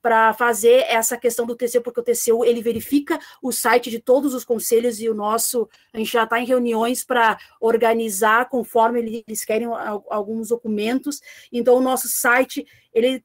[0.03, 4.34] para fazer essa questão do TCU, porque o TCU ele verifica o site de todos
[4.34, 9.45] os conselhos e o nosso, a gente já está em reuniões para organizar conforme eles
[9.45, 9.65] querem
[10.10, 11.21] alguns documentos.
[11.53, 13.23] Então, o nosso site ele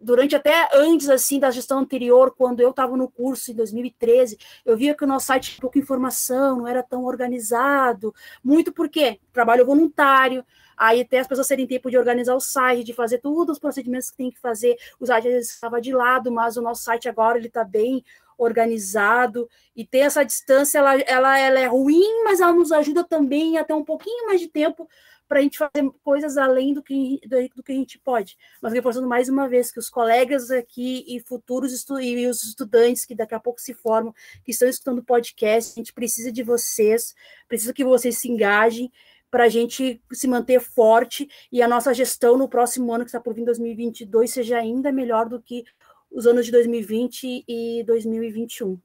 [0.00, 4.76] durante até antes assim da gestão anterior, quando eu estava no curso em 2013, eu
[4.76, 9.66] via que o nosso site tinha pouca informação, não era tão organizado, muito porque trabalho
[9.66, 10.44] voluntário,
[10.76, 14.10] aí até as pessoas terem tempo de organizar o site, de fazer todos os procedimentos
[14.10, 17.48] que tem que fazer, o site estava de lado, mas o nosso site agora ele
[17.48, 18.04] está bem
[18.38, 19.50] organizado.
[19.74, 23.64] E ter essa distância, ela, ela, ela é ruim, mas ela nos ajuda também a
[23.64, 24.88] ter um pouquinho mais de tempo
[25.28, 27.20] para a gente fazer coisas além do que,
[27.54, 28.36] do, que a gente pode.
[28.62, 33.04] Mas reforçando mais uma vez que os colegas aqui e futuros estu e os estudantes
[33.04, 37.14] que daqui a pouco se formam, que estão escutando podcast, a gente precisa de vocês,
[37.46, 38.90] precisa que vocês se engajem
[39.30, 43.20] para a gente se manter forte e a nossa gestão no próximo ano, que está
[43.20, 45.64] por vir 2022, seja ainda melhor do que
[46.10, 48.80] os anos de 2020 e 2021.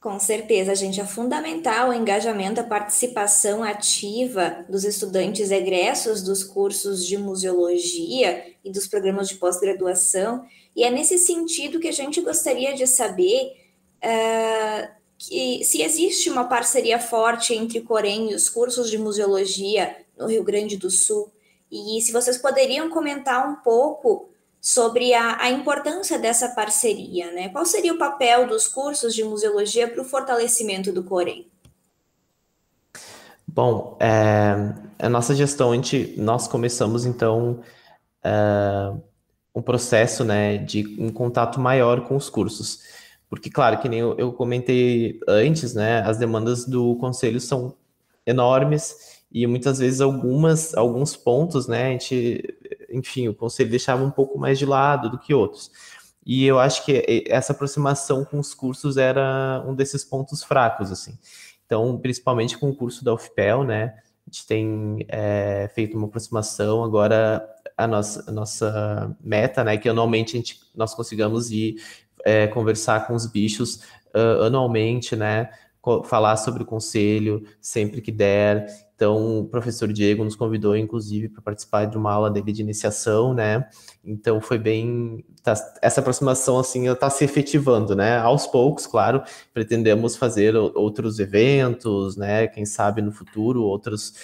[0.00, 7.04] Com certeza, gente, é fundamental o engajamento, a participação ativa dos estudantes egressos dos cursos
[7.04, 12.74] de museologia e dos programas de pós-graduação, e é nesse sentido que a gente gostaria
[12.74, 13.56] de saber
[13.96, 20.28] uh, que, se existe uma parceria forte entre Corém e os cursos de museologia no
[20.28, 21.32] Rio Grande do Sul,
[21.72, 24.28] e se vocês poderiam comentar um pouco
[24.68, 27.48] sobre a, a importância dessa parceria, né?
[27.48, 31.46] Qual seria o papel dos cursos de museologia para o fortalecimento do Corém?
[33.46, 37.60] Bom, é, a nossa gestão, a gente, nós começamos então
[38.22, 38.92] é,
[39.54, 42.80] um processo né, de um contato maior com os cursos.
[43.30, 47.74] Porque, claro, que nem eu, eu comentei antes, né, as demandas do conselho são
[48.26, 52.57] enormes e muitas vezes algumas, alguns pontos, né, a gente,
[52.90, 55.70] enfim, o conselho deixava um pouco mais de lado do que outros.
[56.24, 61.18] E eu acho que essa aproximação com os cursos era um desses pontos fracos, assim.
[61.64, 66.84] Então, principalmente com o curso da UFPEL, né, a gente tem é, feito uma aproximação,
[66.84, 67.46] agora
[67.76, 71.76] a nossa, a nossa meta, né, que anualmente a gente, nós consigamos ir
[72.24, 73.76] é, conversar com os bichos
[74.14, 75.50] uh, anualmente, né,
[76.04, 78.66] falar sobre o conselho sempre que der.
[78.94, 83.32] Então, o professor Diego nos convidou, inclusive, para participar de uma aula dele de iniciação,
[83.32, 83.68] né?
[84.04, 85.24] Então, foi bem.
[85.40, 88.18] Tá, essa aproximação, assim, está se efetivando, né?
[88.18, 89.22] Aos poucos, claro,
[89.54, 92.48] pretendemos fazer outros eventos, né?
[92.48, 94.14] Quem sabe no futuro, outros.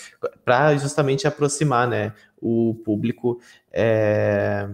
[0.45, 2.13] para justamente aproximar, né?
[2.41, 3.39] O público.
[3.73, 4.69] É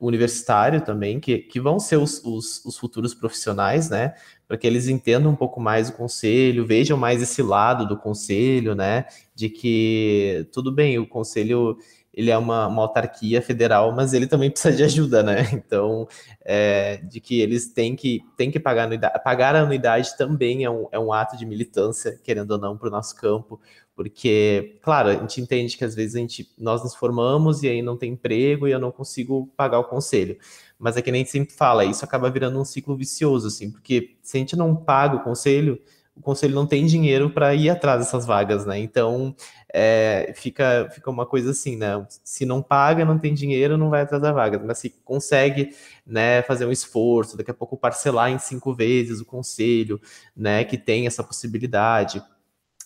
[0.00, 4.14] universitário também, que, que vão ser os, os, os futuros profissionais, né?
[4.48, 8.74] Para que eles entendam um pouco mais o conselho, vejam mais esse lado do conselho,
[8.74, 9.04] né?
[9.34, 11.76] De que tudo bem, o conselho
[12.18, 15.48] ele é uma, uma autarquia federal, mas ele também precisa de ajuda, né?
[15.52, 16.08] Então,
[16.44, 19.22] é, de que eles têm que, têm que pagar anuidade.
[19.22, 22.88] Pagar a anuidade também é um, é um ato de militância, querendo ou não, para
[22.88, 23.60] o nosso campo,
[23.94, 27.82] porque, claro, a gente entende que às vezes a gente, nós nos formamos e aí
[27.82, 30.38] não tem emprego e eu não consigo pagar o conselho.
[30.78, 34.36] Mas é que nem sempre fala, isso acaba virando um ciclo vicioso, assim, porque se
[34.36, 35.80] a gente não paga o conselho,
[36.18, 38.78] o conselho não tem dinheiro para ir atrás dessas vagas, né?
[38.78, 39.34] Então
[39.72, 42.04] é, fica, fica uma coisa assim, né?
[42.24, 44.58] Se não paga, não tem dinheiro, não vai atrás da vaga.
[44.58, 45.74] Mas se consegue
[46.06, 50.00] né, fazer um esforço, daqui a pouco parcelar em cinco vezes o conselho,
[50.36, 50.64] né?
[50.64, 52.22] Que tem essa possibilidade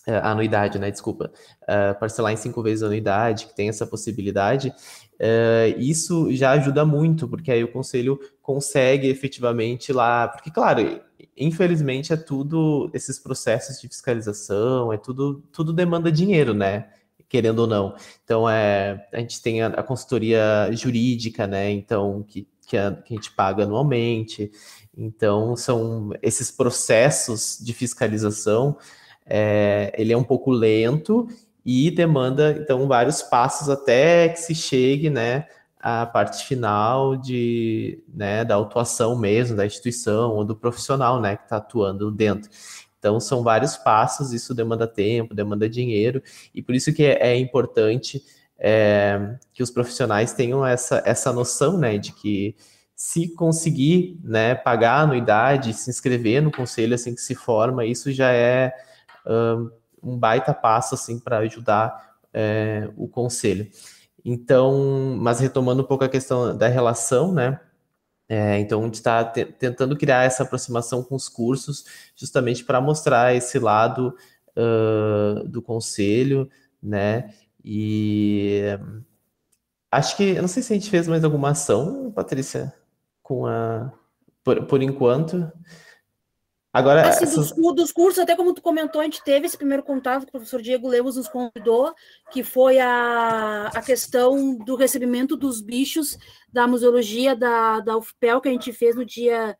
[0.07, 0.91] uh, anuidade, né?
[0.91, 1.31] Desculpa,
[1.63, 4.73] uh, parcelar em cinco vezes a anuidade, que tem essa possibilidade,
[5.19, 11.01] uh, isso já ajuda muito, porque aí o conselho consegue efetivamente lá, porque claro,
[11.37, 16.89] infelizmente é tudo esses processos de fiscalização, é tudo, tudo demanda dinheiro, né?
[17.27, 17.95] Querendo ou não.
[18.23, 21.71] Então, é, a gente tem a, a consultoria jurídica, né?
[21.71, 24.51] Então, que, que a, que a gente paga anualmente.
[24.95, 28.77] Então, são esses processos de fiscalização
[29.25, 31.27] é, ele é um pouco lento
[31.65, 35.47] e demanda, então, vários passos até que se chegue, né,
[35.79, 41.43] à parte final de, né, da autuação mesmo, da instituição ou do profissional, né, que
[41.43, 42.49] está atuando dentro.
[42.99, 46.21] Então, são vários passos, isso demanda tempo, demanda dinheiro,
[46.53, 48.23] e por isso que é, é importante
[48.57, 52.55] é, que os profissionais tenham essa, essa noção, né, de que
[52.95, 58.11] se conseguir, né, pagar a anuidade, se inscrever no conselho assim que se forma, isso
[58.11, 58.73] já é
[60.03, 63.69] baita passo assim para ajudar é, o conselho.
[64.25, 67.59] Então, mas retomando um pouco a questão da relação, né?
[68.27, 71.85] É, então, a gente está tentando criar essa aproximação com os cursos,
[72.15, 74.15] justamente para mostrar esse lado
[74.57, 76.49] uh, do conselho,
[76.81, 77.33] né?
[77.63, 78.61] E
[79.91, 82.73] acho que, eu não sei se a gente fez mais alguma ação, Patrícia,
[83.21, 83.91] com a.
[84.43, 85.51] Por, por enquanto.
[86.73, 87.51] Agora, assim, essas...
[87.51, 90.31] dos, dos, cursos, até como tu comentou, a gente teve esse primeiro contato que o
[90.31, 91.93] professor Diego Lemos nos convidou,
[92.31, 96.17] que foi a, a questão do recebimento dos bichos
[96.51, 99.55] da museologia da, da UFPEL, que a gente fez no dia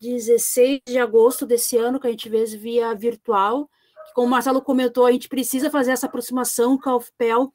[0.00, 3.70] 16 de agosto desse ano, que a gente fez via virtual.
[4.12, 7.54] Como o Marcelo comentou, a gente precisa fazer essa aproximação com a UFPEL,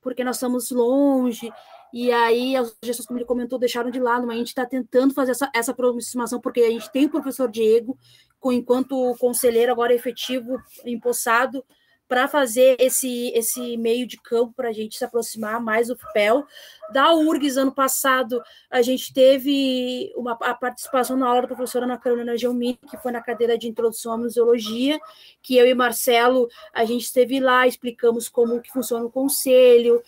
[0.00, 1.52] porque nós estamos longe,
[1.92, 5.14] e aí as gestões, como ele comentou, deixaram de lado, mas a gente está tentando
[5.14, 7.98] fazer essa, essa aproximação, porque a gente tem o professor Diego,
[8.38, 11.64] com, enquanto conselheiro agora efetivo, empossado,
[12.08, 16.46] para fazer esse, esse meio de campo para a gente se aproximar mais do FPEL.
[16.90, 21.98] Da URGS, ano passado, a gente teve uma, a participação na aula da professora Ana
[21.98, 24.98] Carolina Gelmini, que foi na cadeira de Introdução à Museologia,
[25.42, 30.02] que eu e Marcelo, a gente esteve lá, explicamos como que funciona o conselho,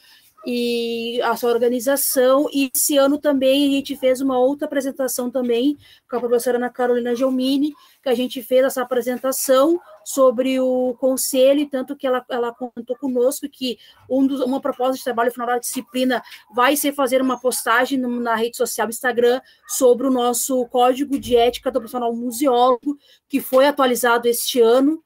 [0.47, 2.47] e a sua organização.
[2.53, 5.77] E esse ano também a gente fez uma outra apresentação também
[6.09, 7.73] com a professora Ana Carolina Gelmini,
[8.03, 13.49] que a gente fez essa apresentação sobre o conselho, tanto que ela, ela contou conosco
[13.49, 13.79] que
[14.09, 16.23] um dos, uma proposta de trabalho final da disciplina
[16.55, 21.71] vai ser fazer uma postagem na rede social Instagram sobre o nosso código de ética
[21.71, 22.97] do profissional museólogo,
[23.29, 25.03] que foi atualizado este ano,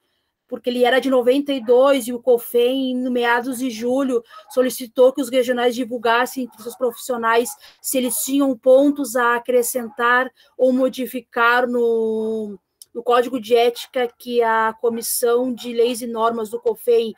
[0.49, 5.31] porque ele era de 92 e o COFEM, no meados de julho, solicitou que os
[5.31, 12.59] regionais divulgassem entre seus profissionais se eles tinham pontos a acrescentar ou modificar no,
[12.95, 17.15] no código de ética que a Comissão de Leis e Normas do COFEM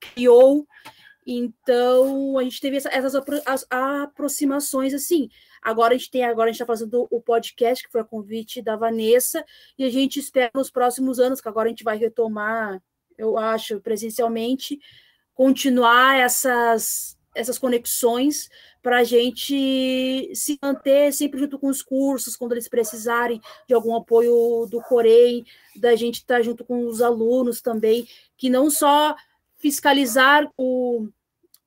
[0.00, 0.66] criou.
[1.26, 3.14] Então, a gente teve essas
[3.70, 5.28] aproximações assim.
[5.62, 8.62] Agora a gente tem, agora a gente está fazendo o podcast, que foi a convite
[8.62, 9.44] da Vanessa,
[9.78, 12.82] e a gente espera nos próximos anos, que agora a gente vai retomar,
[13.18, 14.78] eu acho, presencialmente,
[15.34, 18.48] continuar essas, essas conexões
[18.82, 23.94] para a gente se manter sempre junto com os cursos, quando eles precisarem de algum
[23.94, 25.44] apoio do Corém,
[25.76, 29.14] da gente estar tá junto com os alunos também, que não só
[29.58, 31.06] fiscalizar o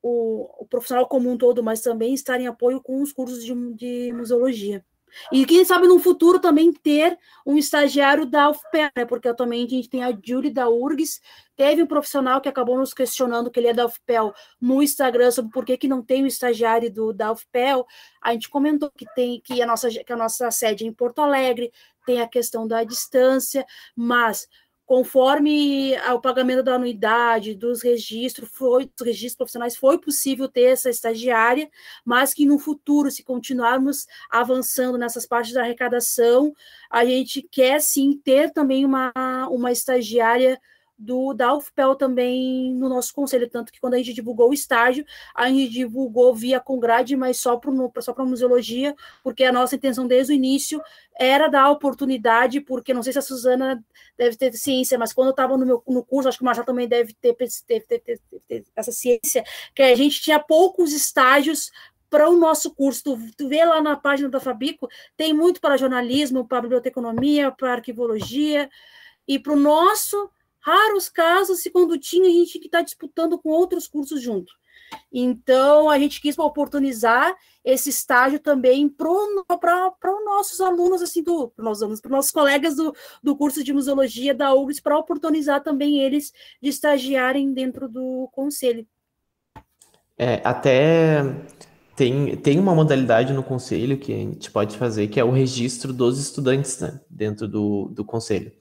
[0.03, 3.53] o, o, profissional como um todo, mas também estar em apoio com os cursos de,
[3.73, 4.85] de museologia.
[5.31, 9.05] E quem sabe no futuro também ter um estagiário da UFPEL, né?
[9.05, 11.21] Porque atualmente a gente tem a Julie da URGS,
[11.55, 15.51] teve um profissional que acabou nos questionando que ele é da UFPEL no Instagram sobre
[15.51, 17.85] por que, que não tem o um estagiário do, da UFPEL.
[18.21, 21.19] A gente comentou que tem que a nossa, que a nossa sede é em Porto
[21.19, 21.71] Alegre,
[22.05, 24.47] tem a questão da distância, mas
[24.85, 30.89] conforme o pagamento da anuidade, dos registros, foi, dos registros profissionais, foi possível ter essa
[30.89, 31.69] estagiária,
[32.03, 36.53] mas que no futuro, se continuarmos avançando nessas partes da arrecadação,
[36.89, 39.11] a gente quer sim ter também uma,
[39.49, 40.59] uma estagiária
[40.97, 45.05] do da UFPEL também no nosso conselho, tanto que quando a gente divulgou o estágio,
[45.35, 50.07] a gente divulgou via Congrade, mas só para só a museologia, porque a nossa intenção
[50.07, 50.81] desde o início
[51.19, 53.83] era dar oportunidade, porque não sei se a Suzana
[54.17, 56.65] deve ter ciência, mas quando eu estava no meu no curso, acho que o Marcelo
[56.65, 57.99] também deve ter, ter, ter,
[58.47, 59.43] ter, essa ciência,
[59.75, 61.71] que a gente tinha poucos estágios
[62.09, 63.03] para o nosso curso.
[63.03, 64.87] Tu, tu vê lá na página da Fabico,
[65.17, 68.69] tem muito para jornalismo, para biblioteconomia, para arquivologia,
[69.27, 70.29] e para o nosso
[70.63, 74.51] raros casos se quando tinha a gente que está disputando com outros cursos junto.
[75.11, 81.81] Então, a gente quis oportunizar esse estágio também para os nossos alunos, assim, para os
[81.81, 87.53] nossos, colegas do, do curso de museologia da URGS, para oportunizar também eles de estagiarem
[87.53, 88.85] dentro do conselho.
[90.17, 91.23] É, até
[91.95, 95.93] tem, tem uma modalidade no conselho que a gente pode fazer, que é o registro
[95.93, 98.51] dos estudantes né, dentro do, do conselho.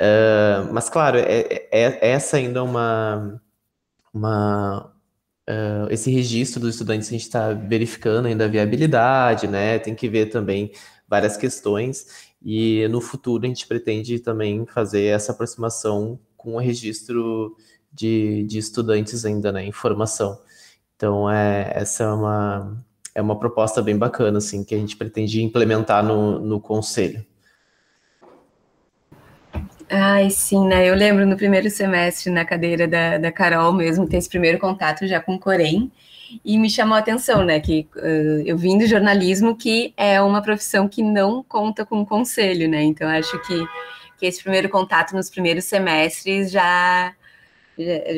[0.00, 3.40] Uh, mas, claro, é, é, é, essa ainda é uma,
[4.12, 4.92] uma
[5.48, 9.78] uh, esse registro dos estudantes a gente está verificando ainda a viabilidade, né?
[9.78, 10.72] Tem que ver também
[11.08, 17.56] várias questões e no futuro a gente pretende também fazer essa aproximação com o registro
[17.92, 20.38] de, de estudantes ainda, né, em formação.
[20.96, 22.84] Então, é, essa é uma,
[23.14, 27.24] é uma proposta bem bacana, assim, que a gente pretende implementar no, no conselho.
[29.90, 30.86] Ai, sim, né?
[30.86, 35.06] Eu lembro no primeiro semestre, na cadeira da, da Carol mesmo, ter esse primeiro contato
[35.06, 35.90] já com o Corém,
[36.44, 37.58] e me chamou a atenção, né?
[37.58, 42.68] Que uh, eu vim do jornalismo, que é uma profissão que não conta com conselho,
[42.68, 42.82] né?
[42.82, 43.64] Então, acho que,
[44.18, 47.14] que esse primeiro contato nos primeiros semestres já,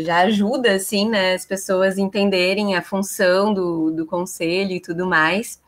[0.04, 1.34] já ajuda, assim, né?
[1.34, 5.60] As pessoas entenderem a função do, do conselho e tudo mais.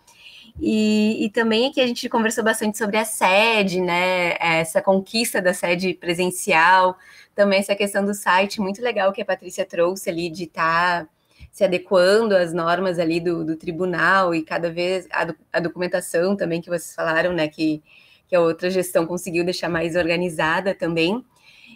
[0.61, 4.37] E, e, também aqui a gente conversou bastante sobre a sede, né?
[4.39, 6.97] Essa conquista da sede presencial,
[7.35, 11.11] também essa questão do site, muito legal que a Patrícia trouxe ali de estar tá
[11.51, 16.61] se adequando às normas ali do, do tribunal e cada vez a, a, documentação também
[16.61, 17.49] que vocês falaram, né?
[17.49, 17.83] Que,
[18.29, 21.25] que a outra gestão conseguiu deixar mais organizada também.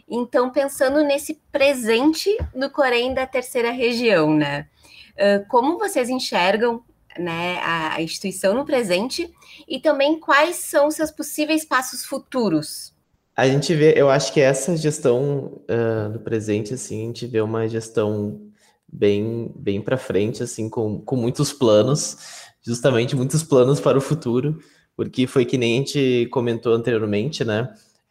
[0.09, 4.69] Então, pensando nesse presente do Corém da terceira região, né?
[5.49, 6.85] Como vocês enxergam
[7.19, 9.33] né, a instituição no presente
[9.69, 12.95] e também quais são seus possíveis passos futuros?
[13.37, 17.41] A gente vê, eu acho que essa gestão uh, do presente, assim, a gente vê
[17.43, 18.41] uma gestão
[18.91, 22.17] bem, bem para frente, assim, com, com muitos planos,
[22.63, 24.59] justamente muitos planos para o futuro,
[24.97, 27.69] porque foi que nem a gente comentou anteriormente, né?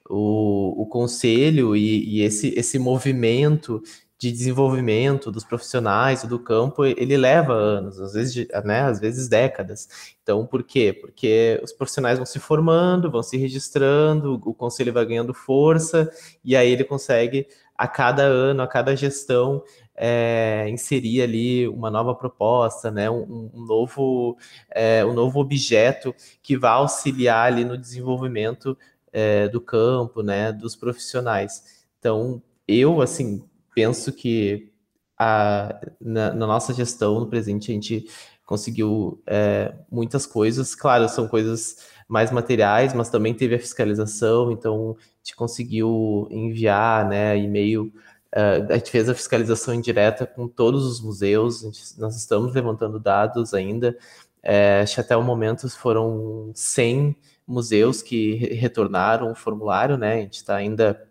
[0.07, 3.81] O, o conselho e, e esse, esse movimento
[4.18, 10.16] de desenvolvimento dos profissionais do campo, ele leva anos, às vezes, né, às vezes décadas.
[10.24, 10.93] Então, por quê?
[10.93, 16.09] Porque os profissionais vão se formando, vão se registrando, o conselho vai ganhando força,
[16.43, 17.47] e aí ele consegue,
[17.78, 19.61] a cada ano, a cada gestão,
[19.93, 24.38] é, inserir ali uma nova proposta, né, um, um novo,
[24.72, 28.78] é, um novo objeto que vai auxiliar ali no desenvolvimento
[29.11, 31.86] é, do campo, né, dos profissionais.
[31.99, 33.43] Então, eu, assim,
[33.76, 34.71] penso que
[35.17, 38.07] a, na, na, nossa gestão no presente a gente
[38.45, 40.73] conseguiu é, muitas coisas.
[40.73, 47.07] Claro, são coisas mais materiais, mas também teve a fiscalização, então a gente conseguiu enviar
[47.07, 47.91] né, e-mail.
[48.36, 52.99] Uh, a gente fez a fiscalização indireta com todos os museus, gente, nós estamos levantando
[52.99, 53.97] dados ainda.
[54.43, 57.15] É, acho que até o momento foram 100
[57.47, 60.15] museus que retornaram o formulário, né?
[60.15, 61.01] A gente está ainda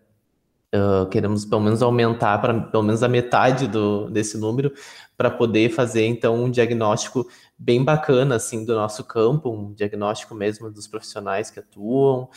[0.75, 4.73] Uh, queremos pelo menos aumentar para pelo menos a metade do, desse número
[5.17, 10.69] para poder fazer então um diagnóstico bem bacana assim do nosso campo, um diagnóstico mesmo
[10.73, 12.29] dos profissionais que atuam,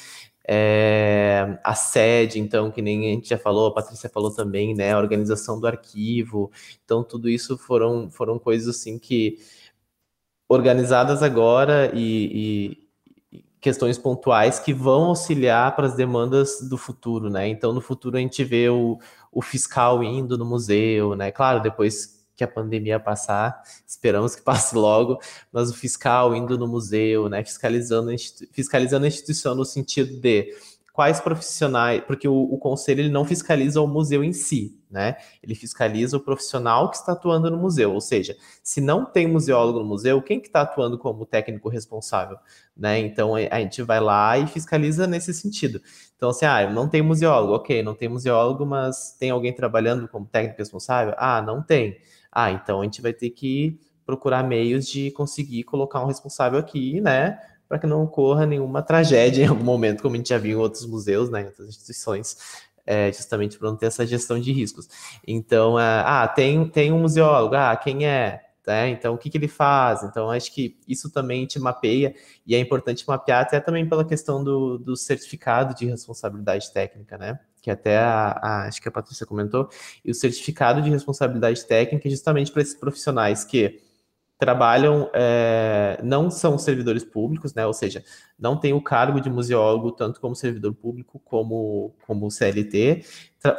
[0.48, 4.94] é, a sede, então, que nem a gente já falou, a Patrícia falou também, né,
[4.94, 6.50] a organização do arquivo,
[6.86, 9.38] então tudo isso foram, foram coisas assim que
[10.50, 12.87] organizadas agora e, e
[13.60, 17.48] questões pontuais que vão auxiliar para as demandas do futuro, né?
[17.48, 19.00] Então, no futuro a gente vê o,
[19.32, 21.32] o fiscal indo no museu, né?
[21.32, 25.20] Claro, depois que a pandemia passar, esperamos que passe logo,
[25.52, 27.44] mas o fiscal indo no museu, né?
[27.44, 28.12] Fiscalizando,
[28.52, 30.54] fiscalizando a instituição no sentido de
[30.98, 35.16] quais profissionais, porque o, o, conselho ele não fiscaliza o museu em si, né?
[35.44, 39.78] Ele fiscaliza o profissional que está atuando no museu, ou seja, se não tem museólogo
[39.78, 42.40] no museu, quem que está atuando como técnico responsável,
[42.76, 42.98] né?
[42.98, 45.80] Então a gente vai lá e fiscaliza nesse sentido.
[46.16, 50.26] Então, assim, ah, não tem museólogo, ok, não tem museólogo, mas tem alguém trabalhando como
[50.26, 51.14] técnico responsável?
[51.20, 52.00] Ah, não tem.
[52.32, 57.00] Ah, então a gente vai ter que procurar meios de conseguir colocar um responsável aqui,
[57.00, 57.40] né?
[57.68, 60.62] Para que não ocorra nenhuma tragédia em algum momento, como a gente já viu em
[60.62, 62.38] outros museus, né, em outras instituições,
[62.86, 64.88] é, justamente para não ter essa gestão de riscos.
[65.28, 68.44] Então, é, ah, tem, tem um museólogo, ah, quem é?
[68.66, 68.90] Né?
[68.90, 70.04] Então, o que, que ele faz?
[70.04, 72.14] Então, acho que isso também te mapeia,
[72.46, 77.40] e é importante mapear até também pela questão do, do certificado de responsabilidade técnica, né?
[77.62, 79.70] Que até a, a, acho que a Patrícia comentou,
[80.04, 83.82] e o certificado de responsabilidade técnica é justamente para esses profissionais que
[84.38, 87.66] trabalham, é, não são servidores públicos, né?
[87.66, 88.04] Ou seja,
[88.38, 93.04] não tem o cargo de museólogo tanto como servidor público como como CLT,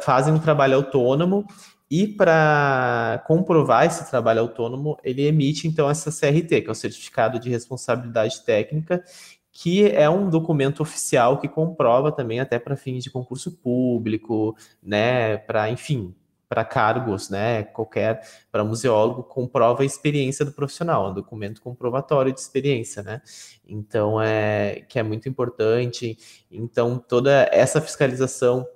[0.01, 1.45] fazem um trabalho autônomo
[1.91, 7.39] e para comprovar esse trabalho autônomo, ele emite então essa CRT, que é o Certificado
[7.39, 9.03] de Responsabilidade Técnica,
[9.51, 15.37] que é um documento oficial que comprova também até para fins de concurso público, né,
[15.37, 16.13] para enfim,
[16.49, 22.39] para cargos, né, qualquer, para museólogo, comprova a experiência do profissional, um documento comprovatório de
[22.39, 23.21] experiência, né,
[23.67, 26.17] então é, que é muito importante,
[26.51, 28.67] então toda essa fiscalização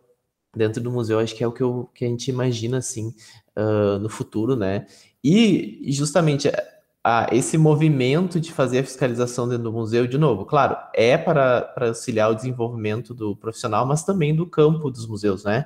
[0.56, 3.12] dentro do museu, acho que é o que, eu, que a gente imagina, assim,
[3.58, 4.86] uh, no futuro, né,
[5.24, 6.52] e justamente
[7.04, 11.62] a, esse movimento de fazer a fiscalização dentro do museu, de novo, claro, é para,
[11.62, 15.66] para auxiliar o desenvolvimento do profissional, mas também do campo dos museus, né?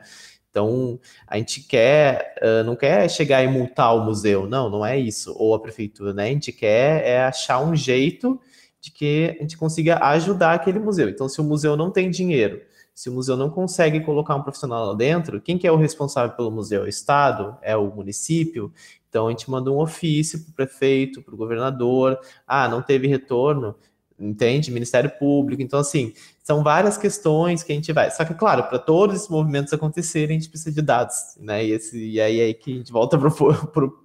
[0.49, 4.97] Então, a gente quer, uh, não quer chegar e multar o museu, não, não é
[4.97, 6.23] isso, ou a prefeitura, né?
[6.23, 8.39] A gente quer é achar um jeito
[8.81, 11.09] de que a gente consiga ajudar aquele museu.
[11.09, 12.61] Então, se o museu não tem dinheiro,
[12.93, 16.35] se o museu não consegue colocar um profissional lá dentro, quem que é o responsável
[16.35, 16.81] pelo museu?
[16.81, 17.57] É o Estado?
[17.61, 18.73] É o município?
[19.09, 22.19] Então, a gente manda um ofício para o prefeito, para o governador.
[22.47, 23.75] Ah, não teve retorno
[24.19, 24.71] entende?
[24.71, 25.61] Ministério Público.
[25.61, 26.13] Então, assim,
[26.47, 28.09] são várias questões que a gente vai.
[28.09, 31.65] Só que, claro, para todos esses movimentos acontecerem, a gente precisa de dados, né?
[31.65, 33.17] E, esse, e aí, aí que a gente volta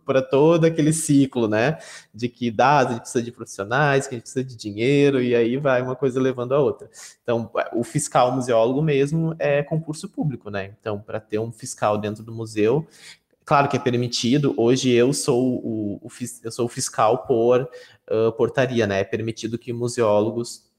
[0.04, 1.78] para todo aquele ciclo, né?
[2.12, 5.36] De que dados, a gente precisa de profissionais, que a gente precisa de dinheiro, e
[5.36, 6.90] aí vai uma coisa levando a outra.
[7.22, 10.74] Então, o fiscal museólogo mesmo é concurso público, né?
[10.80, 12.84] Então, para ter um fiscal dentro do museu,
[13.44, 14.54] Claro que é permitido.
[14.56, 16.08] Hoje eu sou o, o
[16.44, 17.68] eu sou o fiscal por
[18.08, 19.00] uh, portaria, né?
[19.00, 20.71] É permitido que museólogos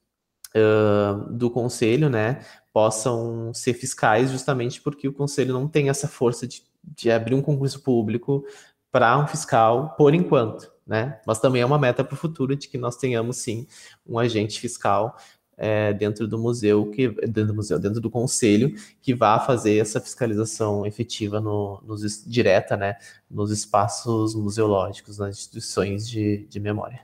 [0.55, 2.41] uh, do conselho, né,
[2.71, 7.41] possam ser fiscais, justamente porque o conselho não tem essa força de, de abrir um
[7.41, 8.45] concurso público
[8.91, 11.19] para um fiscal por enquanto, né?
[11.25, 13.65] Mas também é uma meta para o futuro de que nós tenhamos sim
[14.07, 15.17] um agente fiscal
[15.57, 19.99] é, dentro do museu, que dentro do museu, dentro do conselho, que vá fazer essa
[19.99, 22.97] fiscalização efetiva no, nos, direta, né,
[23.29, 27.01] nos espaços museológicos, nas instituições de, de memória.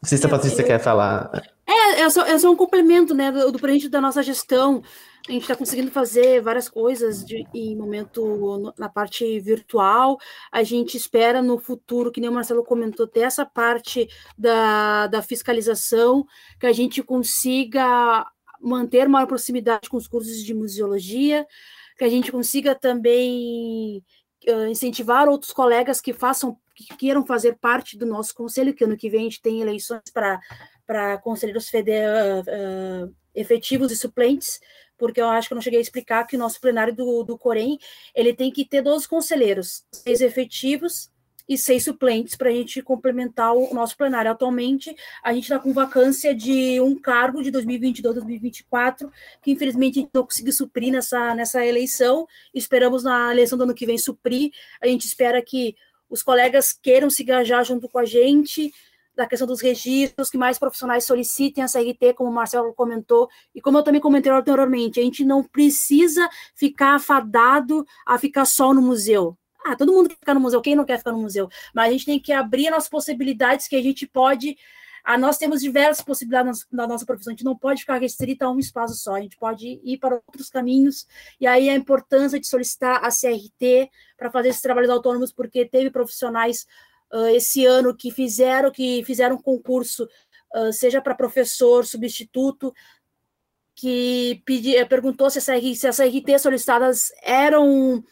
[0.00, 1.30] Não sei se a Patrícia eu, quer falar.
[1.72, 4.82] É, é só, é só um complemento, né, do, do presente da nossa gestão.
[5.28, 10.18] A gente está conseguindo fazer várias coisas de, em momento na parte virtual.
[10.50, 15.22] A gente espera no futuro, que nem o Marcelo comentou, ter essa parte da, da
[15.22, 16.26] fiscalização,
[16.58, 18.26] que a gente consiga
[18.60, 21.46] manter maior proximidade com os cursos de museologia,
[21.96, 24.02] que a gente consiga também
[24.48, 28.96] uh, incentivar outros colegas que façam que queiram fazer parte do nosso conselho, que ano
[28.96, 30.40] que vem a gente tem eleições para
[31.22, 32.08] conselheiros feder,
[32.42, 34.60] uh, efetivos e suplentes,
[34.98, 37.38] porque eu acho que eu não cheguei a explicar que o nosso plenário do, do
[37.38, 37.78] Corém,
[38.14, 41.10] ele tem que ter 12 conselheiros, seis efetivos
[41.48, 44.30] e seis suplentes para a gente complementar o nosso plenário.
[44.30, 49.10] Atualmente, a gente está com vacância de um cargo de 2022 2024,
[49.42, 52.26] que infelizmente a gente não conseguiu suprir nessa, nessa eleição.
[52.54, 54.52] Esperamos na eleição do ano que vem suprir.
[54.80, 55.74] A gente espera que
[56.08, 58.72] os colegas queiram se engajar junto com a gente
[59.14, 63.60] da questão dos registros, que mais profissionais solicitem a CRT, como o Marcelo comentou, e
[63.60, 68.80] como eu também comentei anteriormente, a gente não precisa ficar afadado a ficar só no
[68.80, 69.36] museu.
[69.64, 71.48] Ah, todo mundo quer ficar no museu, quem não quer ficar no museu?
[71.74, 74.56] Mas a gente tem que abrir as possibilidades que a gente pode.
[75.04, 78.50] Ah, nós temos diversas possibilidades na nossa profissão, a gente não pode ficar restrita a
[78.50, 81.06] um espaço só, a gente pode ir para outros caminhos,
[81.40, 85.90] e aí a importância de solicitar a CRT para fazer esses trabalhos autônomos, porque teve
[85.90, 86.66] profissionais
[87.12, 90.08] uh, esse ano que fizeram que fizeram concurso,
[90.54, 92.72] uh, seja para professor, substituto,
[93.74, 98.02] que pedi, perguntou se, essa, se as RT solicitadas eram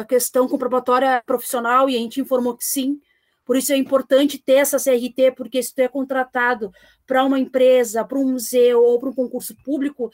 [0.00, 2.98] a questão comprobatória profissional e a gente informou que sim.
[3.44, 6.72] Por isso é importante ter essa CRT, porque se tu é contratado
[7.06, 10.10] para uma empresa, para um museu ou para um concurso público,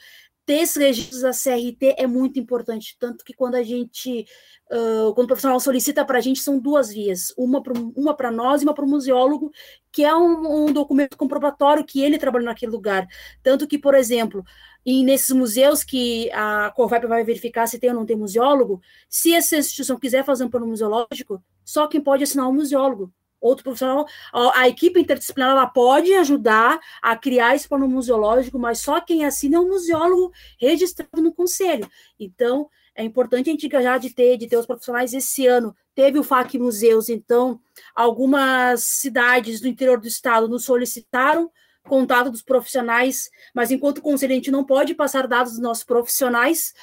[0.51, 4.25] ter esses registros da CRT é muito importante, tanto que quando a gente,
[4.69, 8.61] uh, quando o profissional solicita para a gente, são duas vias, uma para uma nós
[8.61, 9.49] e uma para o museólogo,
[9.93, 13.07] que é um, um, documento comprobatório que ele trabalhou naquele lugar.
[13.41, 14.43] Tanto que, por exemplo,
[14.85, 19.33] e nesses museus que a Corvap vai verificar se tem ou não tem museólogo, se
[19.33, 23.09] essa instituição quiser fazer um plano museológico, só quem pode assinar é o museólogo.
[23.41, 29.01] Outro profissional, a, equipe interdisciplinar ela pode ajudar a criar esse plano museológico, mas só
[29.01, 31.89] quem assina é o museólogo registrado no conselho.
[32.19, 35.75] Então, é importante a gente engajar de ter, de ter os profissionais esse ano.
[35.95, 37.59] Teve o FAC Museus, então,
[37.95, 41.49] algumas cidades do interior do estado nos solicitaram
[41.83, 46.73] contato dos profissionais, mas enquanto conselho a gente não pode passar dados dos nossos profissionais,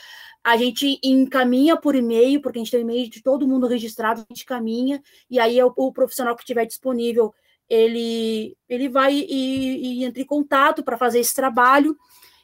[0.42, 4.26] a gente encaminha por e-mail, porque a gente tem e-mail de todo mundo registrado, a
[4.32, 7.34] gente caminha, e aí o, o profissional que estiver disponível,
[7.68, 11.96] ele, ele vai e, e entra em contato para fazer esse trabalho.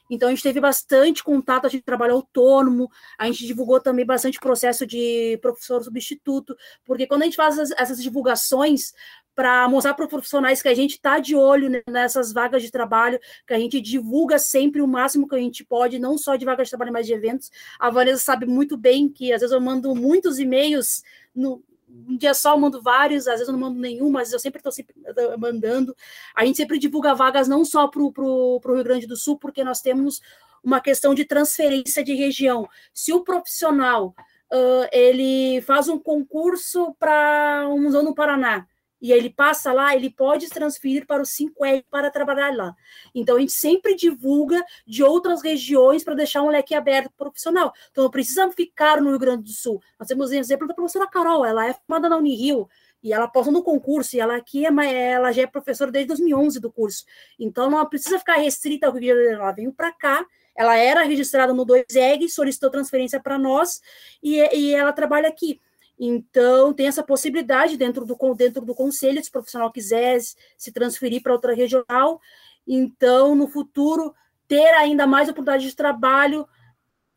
[0.09, 4.39] Então, a gente teve bastante contato, a gente trabalha autônomo, a gente divulgou também bastante
[4.39, 8.93] processo de professor substituto, porque quando a gente faz essas divulgações,
[9.35, 13.19] para mostrar para os profissionais que a gente está de olho nessas vagas de trabalho,
[13.45, 16.67] que a gente divulga sempre o máximo que a gente pode, não só de vagas
[16.67, 17.51] de trabalho, mas de eventos.
[17.77, 21.03] A Vanessa sabe muito bem que às vezes eu mando muitos e-mails
[21.35, 21.61] no,
[22.07, 24.59] um dia só eu mando vários, às vezes eu não mando nenhum, mas eu sempre
[24.59, 24.95] estou sempre
[25.37, 25.95] mandando.
[26.33, 29.81] A gente sempre divulga vagas não só para o Rio Grande do Sul, porque nós
[29.81, 30.21] temos
[30.63, 32.67] uma questão de transferência de região.
[32.93, 34.15] Se o profissional
[34.51, 38.65] uh, ele faz um concurso para um museu no Paraná,
[39.05, 42.75] e ele passa lá, ele pode transferir para o 5R para trabalhar lá.
[43.13, 47.71] Então, a gente sempre divulga de outras regiões para deixar um leque aberto profissional.
[47.91, 49.79] Então, não precisa ficar no Rio Grande do Sul.
[49.99, 52.67] Nós temos um exemplo da professora Carol, ela é formada na Unirio,
[53.03, 56.59] e ela passou no concurso, e ela aqui é, ela já é professora desde 2011
[56.59, 57.05] do curso.
[57.39, 60.25] Então, não precisa ficar restrita ao Rio de Janeiro, ela veio para cá,
[60.55, 63.81] ela era registrada no 2EG, solicitou transferência para nós,
[64.23, 65.61] e, e ela trabalha aqui.
[65.97, 70.19] Então, tem essa possibilidade dentro do, dentro do conselho, se o profissional quiser
[70.57, 72.19] se transferir para outra regional.
[72.67, 74.13] Então, no futuro,
[74.47, 76.47] ter ainda mais oportunidade de trabalho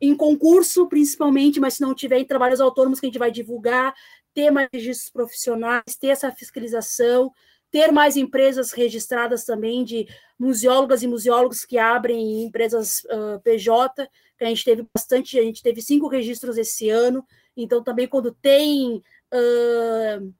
[0.01, 3.93] em concurso, principalmente, mas se não tiver em trabalhos autônomos que a gente vai divulgar,
[4.33, 7.31] ter mais registros profissionais, ter essa fiscalização,
[7.69, 10.07] ter mais empresas registradas também de
[10.39, 15.61] museólogas e museólogos que abrem empresas uh, PJ, que a gente teve bastante, a gente
[15.61, 17.25] teve cinco registros esse ano,
[17.63, 18.97] então, também quando tem
[19.33, 20.33] uh,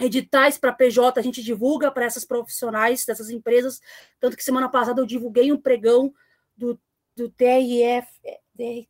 [0.00, 3.80] editais para PJ, a gente divulga para essas profissionais dessas empresas.
[4.20, 6.12] Tanto que semana passada eu divulguei um pregão
[6.56, 6.78] do,
[7.16, 8.06] do TRF,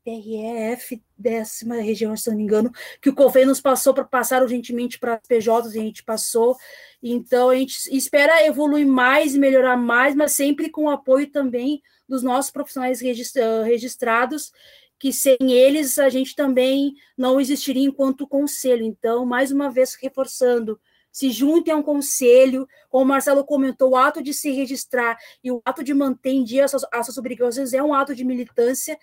[0.03, 2.73] TRF, décima região, se não me engano,
[3.03, 6.57] que o COFEI nos passou para passar urgentemente para PJs, e a gente passou.
[7.03, 11.83] Então, a gente espera evoluir mais e melhorar mais, mas sempre com o apoio também
[12.09, 14.51] dos nossos profissionais registrados
[14.99, 18.85] que sem eles a gente também não existiria enquanto conselho.
[18.85, 20.79] Então, mais uma vez reforçando,
[21.11, 25.51] se juntem a um conselho, como o Marcelo comentou, o ato de se registrar e
[25.51, 28.25] o ato de manter em dia as suas, as suas obrigações é um ato de
[28.25, 28.99] militância,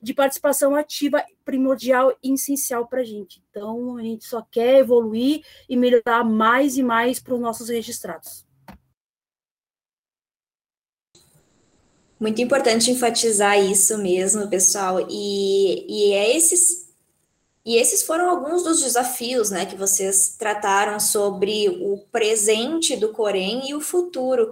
[0.00, 3.42] de participação ativa primordial e essencial para a gente.
[3.50, 8.47] Então, a gente só quer evoluir e melhorar mais e mais para os nossos registrados.
[12.20, 15.06] Muito importante enfatizar isso mesmo, pessoal.
[15.08, 16.88] E, e é esses
[17.64, 23.68] e esses foram alguns dos desafios, né, que vocês trataram sobre o presente do Corém
[23.68, 24.50] e o futuro.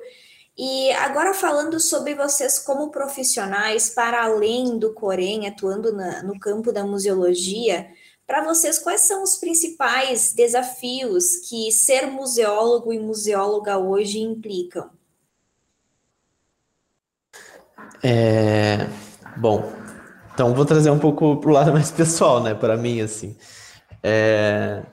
[0.57, 6.73] E agora falando sobre vocês como profissionais para além do Corém, atuando na, no campo
[6.73, 7.89] da museologia,
[8.27, 14.91] Para vocês, quais são os principais desafios que ser museólogo e museóloga hoje implicam?
[18.03, 18.87] É,
[19.37, 19.73] bom,
[20.33, 22.55] então vou trazer um pouco para o lado mais pessoal, né?
[22.55, 23.37] Para mim, assim.
[24.03, 24.85] É,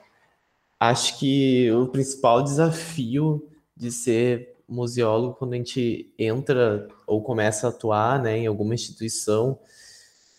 [0.80, 7.70] acho que o principal desafio de ser museólogo quando a gente entra ou começa a
[7.70, 9.58] atuar né, em alguma instituição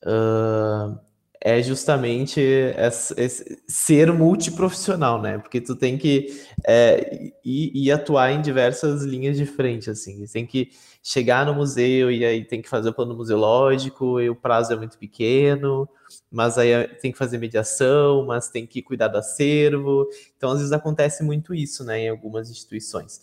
[0.03, 0.97] uh,
[1.39, 5.37] é justamente esse, ser multiprofissional, né?
[5.37, 10.25] Porque tu tem que é, ir, ir, atuar em diversas linhas de frente, assim.
[10.25, 10.71] Tem que
[11.07, 14.75] chegar no museu e aí tem que fazer o plano museológico e o prazo é
[14.75, 15.87] muito pequeno,
[16.31, 20.09] mas aí tem que fazer mediação, mas tem que cuidar do acervo.
[20.35, 23.21] Então, às vezes acontece muito isso, né, em algumas instituições.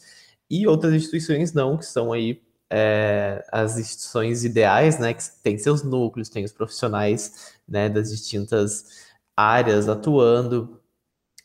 [0.48, 5.82] E outras instituições não, que são aí é, as instituições ideais, né, que têm seus
[5.82, 10.80] núcleos, têm os profissionais, né, das distintas áreas atuando.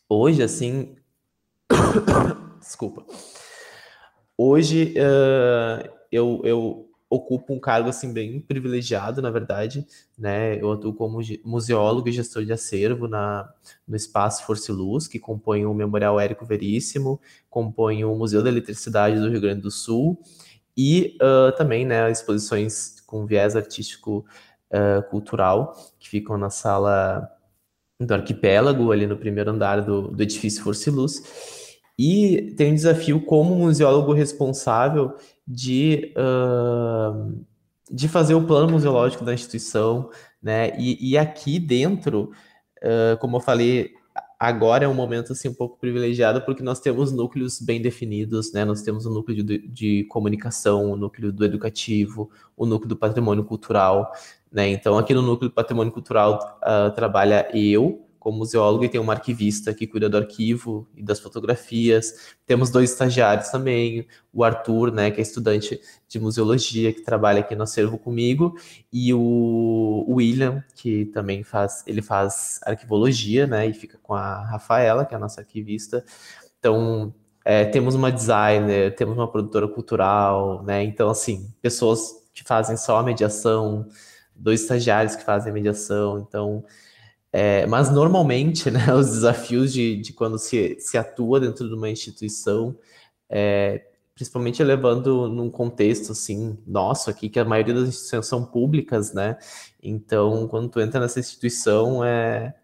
[0.08, 0.94] Hoje, assim,
[2.62, 3.04] desculpa.
[4.36, 9.86] Hoje uh, eu, eu ocupo um cargo assim bem privilegiado, na verdade,
[10.16, 10.60] né?
[10.60, 13.48] Eu atuo como museólogo e gestor de acervo na,
[13.86, 18.50] no espaço Força e Luz, que compõe o Memorial Érico Veríssimo, compõe o Museu da
[18.50, 20.18] Eletricidade do Rio Grande do Sul
[20.76, 24.24] e uh, também né, exposições com viés artístico
[24.70, 27.28] uh, cultural, que ficam na sala
[27.98, 31.22] do arquipélago, ali no primeiro andar do, do edifício Força e Luz.
[31.98, 35.16] E tem um desafio como museólogo responsável
[35.48, 37.42] de, uh,
[37.90, 40.10] de fazer o plano museológico da instituição,
[40.42, 40.78] né?
[40.78, 42.30] E, e aqui dentro,
[43.18, 43.92] como eu falei,
[44.38, 48.64] agora é um momento assim um pouco privilegiado porque nós temos núcleos bem definidos, né?
[48.64, 53.44] Nós temos o núcleo de, de comunicação, o núcleo do educativo, o núcleo do patrimônio
[53.44, 54.12] cultural,
[54.52, 54.68] né?
[54.68, 59.14] Então aqui no núcleo do patrimônio cultural uh, trabalha eu, como museólogo e tem uma
[59.14, 62.34] arquivista que cuida do arquivo e das fotografias.
[62.46, 67.56] Temos dois estagiários também, o Arthur, né, que é estudante de museologia, que trabalha aqui
[67.56, 68.54] no acervo comigo,
[68.92, 75.06] e o William, que também faz, ele faz arquivologia, né, e fica com a Rafaela,
[75.06, 76.04] que é a nossa arquivista.
[76.58, 82.76] Então, é, temos uma designer, temos uma produtora cultural, né, então, assim, pessoas que fazem
[82.76, 83.86] só a mediação,
[84.36, 86.62] dois estagiários que fazem a mediação, então
[87.32, 91.90] é, mas normalmente, né, os desafios de, de quando se, se atua dentro de uma
[91.90, 92.76] instituição,
[93.28, 99.12] é, principalmente levando num contexto assim, nosso aqui, que a maioria das instituições são públicas,
[99.12, 99.38] né?
[99.82, 102.54] Então, quando tu entra nessa instituição, é,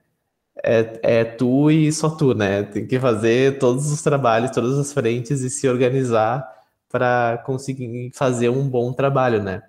[0.64, 2.62] é, é tu e só tu, né?
[2.64, 6.44] Tem que fazer todos os trabalhos, todas as frentes e se organizar
[6.88, 9.62] para conseguir fazer um bom trabalho, né?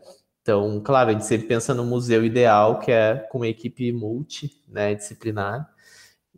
[0.46, 4.64] Então, claro, a gente sempre pensa no museu ideal, que é com uma equipe multi,
[4.68, 5.68] né, disciplinar,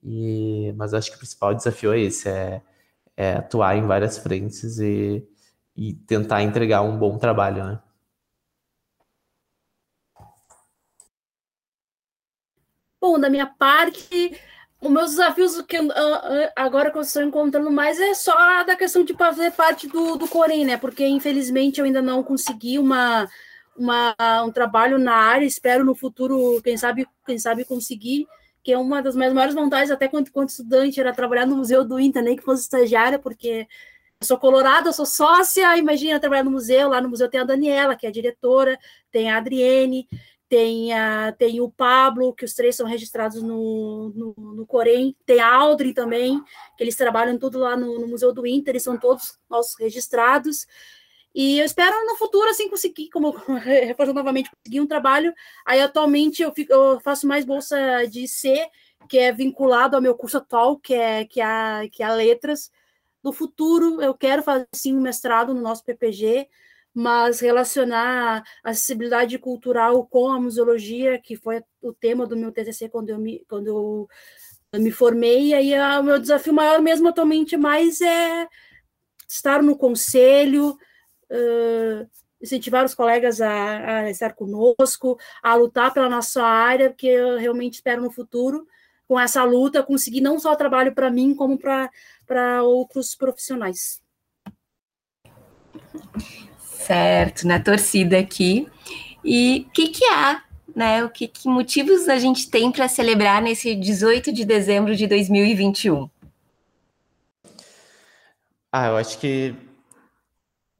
[0.01, 2.61] e, mas acho que o principal desafio é esse, é,
[3.17, 5.27] é atuar em várias frentes e,
[5.75, 7.81] e tentar entregar um bom trabalho, né?
[13.01, 14.39] Bom, da minha parte,
[14.79, 15.77] os meus desafios que
[16.55, 20.29] agora que eu estou encontrando mais é só da questão de fazer parte do, do
[20.29, 20.77] Corém, né?
[20.77, 23.27] Porque infelizmente eu ainda não consegui uma
[23.77, 28.27] uma, um trabalho na área, espero no futuro, quem sabe, quem sabe conseguir,
[28.63, 31.85] que é uma das minhas maiores vontades, até quando, quando estudante, era trabalhar no Museu
[31.85, 33.67] do Inter, nem que fosse estagiária, porque
[34.19, 37.43] eu sou colorada, eu sou sócia, imagina trabalhar no museu, lá no museu tem a
[37.43, 38.77] Daniela, que é a diretora,
[39.11, 40.07] tem a Adriene,
[40.49, 45.39] tem, a, tem o Pablo, que os três são registrados no, no, no Corém, tem
[45.39, 46.41] a Audrey também,
[46.75, 50.65] que eles trabalham tudo lá no, no Museu do Inter, eles são todos nossos registrados,
[51.39, 53.29] e eu espero no futuro, assim, conseguir, como
[53.61, 55.31] reforçando novamente, conseguir um trabalho.
[55.63, 57.77] Aí, atualmente, eu, fico, eu faço mais bolsa
[58.09, 58.67] de C,
[59.07, 62.71] que é vinculado ao meu curso atual, que é, que é, que é Letras.
[63.23, 66.47] No futuro, eu quero fazer, sim, um mestrado no nosso PPG,
[66.91, 72.89] mas relacionar a acessibilidade cultural com a museologia, que foi o tema do meu TCC
[72.89, 74.09] quando eu me, quando eu,
[74.71, 75.49] eu me formei.
[75.49, 78.47] E aí, o meu desafio maior mesmo atualmente mais é
[79.29, 80.75] estar no conselho,
[81.31, 82.07] uh,
[82.41, 87.75] incentivar os colegas a, a, estar conosco, a lutar pela nossa área, porque eu realmente
[87.75, 88.67] espero no futuro,
[89.07, 94.01] com essa luta, conseguir não só trabalho para mim, como para outros profissionais.
[96.59, 98.67] Certo, na torcida aqui.
[99.23, 100.43] E o que, que há,
[100.75, 101.03] né?
[101.03, 106.09] O que, que motivos a gente tem para celebrar nesse 18 de dezembro de 2021?
[108.71, 109.55] Ah, eu acho que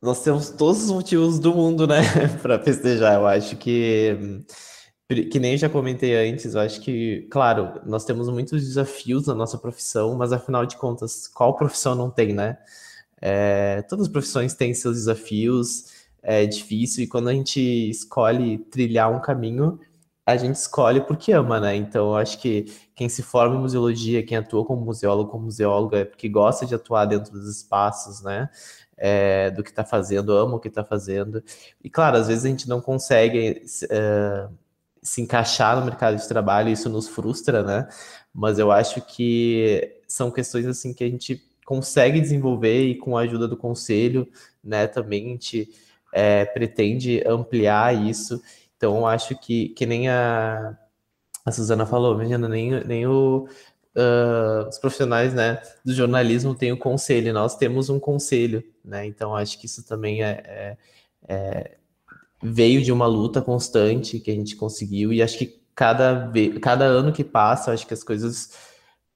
[0.08, 1.99] nós temos todos os motivos do mundo, né,
[2.41, 3.16] para festejar.
[3.16, 4.45] Eu acho que
[5.32, 9.58] que nem já comentei antes, eu acho que, claro, nós temos muitos desafios na nossa
[9.58, 12.58] profissão, mas afinal de contas, qual profissão não tem, né?
[13.22, 15.86] É, todas as profissões têm seus desafios,
[16.22, 19.80] é difícil, e quando a gente escolhe trilhar um caminho,
[20.26, 21.74] a gente escolhe porque ama, né?
[21.76, 25.99] Então, eu acho que quem se forma em museologia, quem atua como museólogo, como museóloga,
[25.99, 28.49] é porque gosta de atuar dentro dos espaços, né?
[28.98, 31.43] É, do que está fazendo, ama o que está fazendo.
[31.84, 34.48] E, claro, às vezes a gente não consegue é,
[35.04, 37.88] se encaixar no mercado de trabalho, isso nos frustra, né?
[38.34, 43.22] Mas eu acho que são questões, assim, que a gente consegue desenvolver e com a
[43.22, 44.28] ajuda do conselho,
[44.64, 45.70] né, também a gente
[46.14, 48.41] é, pretende ampliar isso
[48.78, 50.78] então, acho que, que nem a,
[51.45, 53.48] a Suzana falou, menina, nem, nem o,
[53.98, 59.06] uh, os profissionais né, do jornalismo têm o conselho, nós temos um conselho, né?
[59.06, 60.78] Então, acho que isso também é, é,
[61.28, 61.78] é,
[62.41, 66.32] veio de uma luta constante que a gente conseguiu, e acho que cada,
[66.62, 68.52] cada ano que passa, acho que as coisas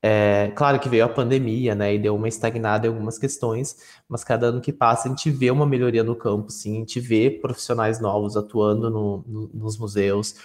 [0.04, 3.78] é, claro que veio a pandemia, né, e deu uma estagnada em algumas questões,
[4.10, 7.00] mas cada ano que passa a gente vê uma melhoria no campo, sim, a gente
[7.00, 10.36] vê profissionais novos atuando no, no, nos museus,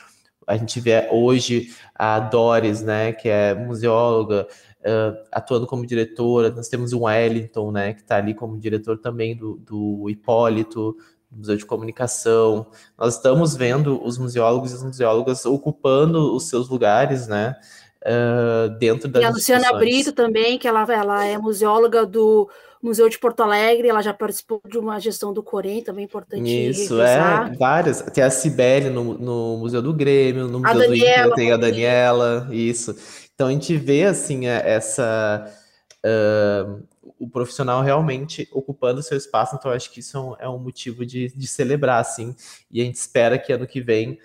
[0.47, 4.47] a gente vê hoje a Doris, né, que é museóloga,
[4.81, 9.37] uh, atuando como diretora, nós temos o Wellington, né, que está ali como diretor também
[9.37, 10.97] do, do Hipólito,
[11.31, 12.67] Museu de Comunicação,
[12.97, 17.57] nós estamos vendo os museólogos e as museólogas ocupando os seus lugares, né,
[18.03, 22.49] uh, dentro das E a Luciana Brito também, que ela, ela é museóloga do
[22.87, 26.69] Museu de Porto Alegre, ela já participou de uma gestão do Corém, também é importante
[26.69, 28.01] Isso, é, várias.
[28.03, 31.57] Tem a Cibele no, no Museu do Grêmio, no Museu Daniela, do Inter tem a
[31.57, 32.97] Daniela, isso.
[33.35, 35.53] Então a gente vê, assim, é, essa...
[36.05, 36.83] Uh,
[37.19, 41.47] o profissional realmente ocupando seu espaço, então acho que isso é um motivo de, de
[41.49, 42.37] celebrar, assim,
[42.71, 44.19] e a gente espera que ano que vem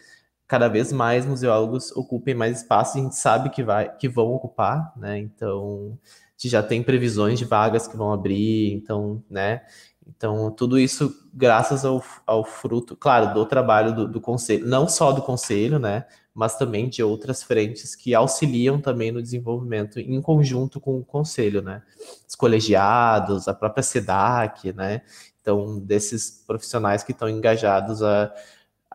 [0.45, 4.91] cada vez mais museólogos ocupem mais espaço, a gente sabe que, vai, que vão ocupar,
[4.97, 5.17] né?
[5.17, 5.97] Então,
[6.41, 9.61] gente já tem previsões de vagas que vão abrir, então, né?
[10.07, 15.11] Então, tudo isso graças ao, ao fruto, claro, do trabalho do, do, conselho, não só
[15.11, 16.05] do conselho, né?
[16.33, 21.61] Mas também de outras frentes que auxiliam também no desenvolvimento em conjunto com o conselho,
[21.61, 21.83] né?
[22.27, 25.01] Os colegiados, a própria SEDAC, né?
[25.41, 28.33] Então, desses profissionais que estão engajados a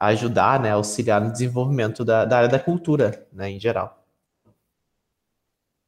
[0.01, 4.06] ajudar, né, auxiliar no desenvolvimento da, da área da cultura, né, em geral.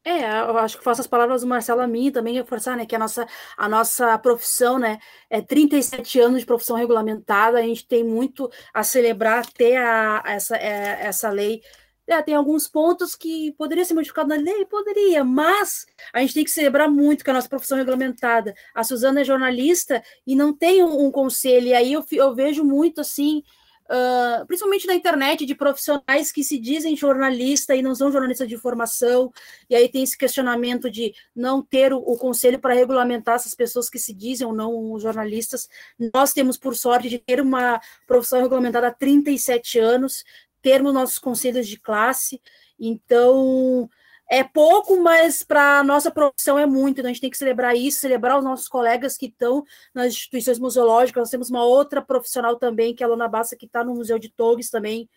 [0.09, 2.97] É, eu acho que faço as palavras do Marcelo a mim também reforçar, né, que
[2.97, 3.27] a nossa,
[3.59, 4.99] a nossa profissão, né,
[5.29, 10.57] é 37 anos de profissão regulamentada, a gente tem muito a celebrar até a, essa,
[10.57, 11.61] é, essa lei.
[12.07, 16.45] É, tem alguns pontos que poderia ser modificado na lei, poderia, mas a gente tem
[16.45, 18.55] que celebrar muito que a nossa profissão é regulamentada.
[18.75, 22.65] A Suzana é jornalista e não tem um, um conselho, e aí eu, eu vejo
[22.65, 23.43] muito assim,
[23.89, 28.57] uh, principalmente na internet, de profissionais que se dizem jornalista e não são jornalistas de
[28.57, 29.33] formação,
[29.69, 33.89] e aí tem esse questionamento de não ter o, o conselho para regulamentar essas pessoas
[33.89, 35.69] que se dizem ou não jornalistas.
[36.15, 40.25] Nós temos, por sorte, de ter uma profissão regulamentada há 37 anos,
[40.61, 42.41] termos nossos conselhos de classe,
[42.79, 43.89] então
[44.31, 46.99] é pouco, mas para a nossa profissão é muito.
[46.99, 49.65] Então a gente tem que celebrar isso, celebrar os nossos colegas que estão
[49.95, 51.23] nas instituições museológicas.
[51.23, 54.19] Nós temos uma outra profissional também, que é a Lona Bassa, que está no Museu
[54.19, 55.09] de Torres também.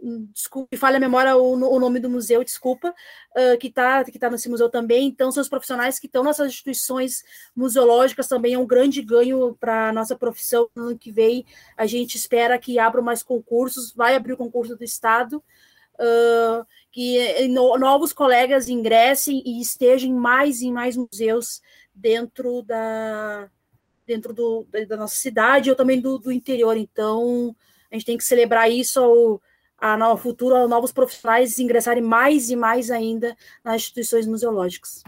[0.00, 4.18] Hum, desculpe, falha a memória o, o nome do museu, desculpa, uh, que está que
[4.18, 5.06] tá nesse museu também.
[5.06, 7.24] Então, são os profissionais que estão nessas instituições
[7.56, 10.68] museológicas também, é um grande ganho para a nossa profissão.
[10.76, 11.44] No ano que vem,
[11.76, 15.42] a gente espera que abram mais concursos, vai abrir o concurso do Estado.
[15.94, 21.60] Uh, que eh, novos colegas ingressem e estejam mais e mais museus
[21.94, 23.48] dentro da
[24.06, 26.76] dentro do, da nossa cidade ou também do, do interior.
[26.76, 27.54] Então,
[27.90, 29.40] a gente tem que celebrar isso ao,
[29.78, 35.02] a, no futuro, aos novos profissionais ingressarem mais e mais ainda nas instituições museológicas.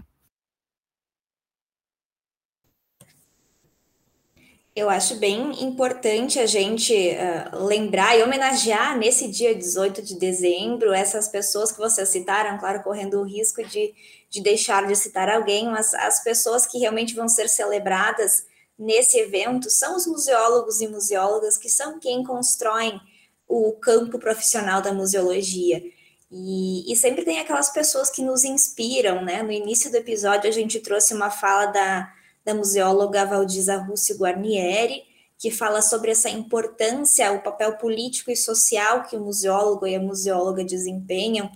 [4.76, 10.92] Eu acho bem importante a gente uh, lembrar e homenagear nesse dia 18 de dezembro
[10.92, 13.94] essas pessoas que vocês citaram, claro, correndo o risco de,
[14.28, 18.44] de deixar de citar alguém, mas as pessoas que realmente vão ser celebradas
[18.78, 23.00] nesse evento são os museólogos e museólogas que são quem constroem
[23.48, 25.82] o campo profissional da museologia.
[26.30, 29.42] E, e sempre tem aquelas pessoas que nos inspiram, né?
[29.42, 32.12] No início do episódio, a gente trouxe uma fala da
[32.46, 35.02] da museóloga Valdisa Russo Guarnieri,
[35.36, 40.00] que fala sobre essa importância, o papel político e social que o museólogo e a
[40.00, 41.50] museóloga desempenham.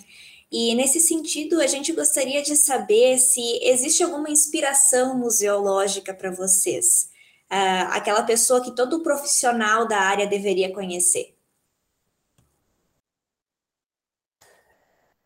[0.51, 7.09] E nesse sentido, a gente gostaria de saber se existe alguma inspiração museológica para vocês,
[7.51, 11.37] uh, aquela pessoa que todo profissional da área deveria conhecer.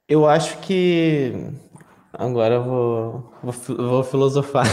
[0.07, 1.33] Eu acho que
[2.19, 4.67] agora eu vou, vou, vou filosofar,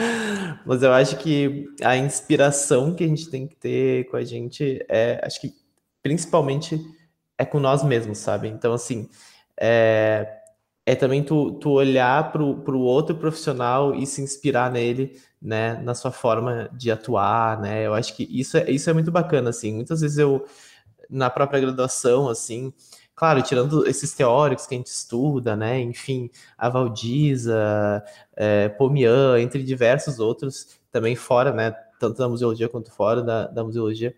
[0.64, 4.84] mas eu acho que a inspiração que a gente tem que ter com a gente
[4.88, 5.52] é, acho que
[6.02, 6.80] principalmente
[7.38, 8.48] é com nós mesmos, sabe?
[8.48, 9.08] Então, assim,
[9.60, 10.40] é,
[10.86, 15.94] é também tu, tu olhar para o outro profissional e se inspirar nele, né, na
[15.94, 17.86] sua forma de atuar, né?
[17.86, 19.74] Eu acho que isso é, isso é muito bacana, assim.
[19.74, 20.44] Muitas vezes eu,
[21.10, 22.72] na própria graduação, assim,
[23.16, 25.80] claro, tirando esses teóricos que a gente estuda, né?
[25.80, 28.04] Enfim, a Valdiza,
[28.36, 31.72] é, Pomian, entre diversos outros, também fora, né?
[31.98, 34.14] Tanto da museologia quanto fora da, da museologia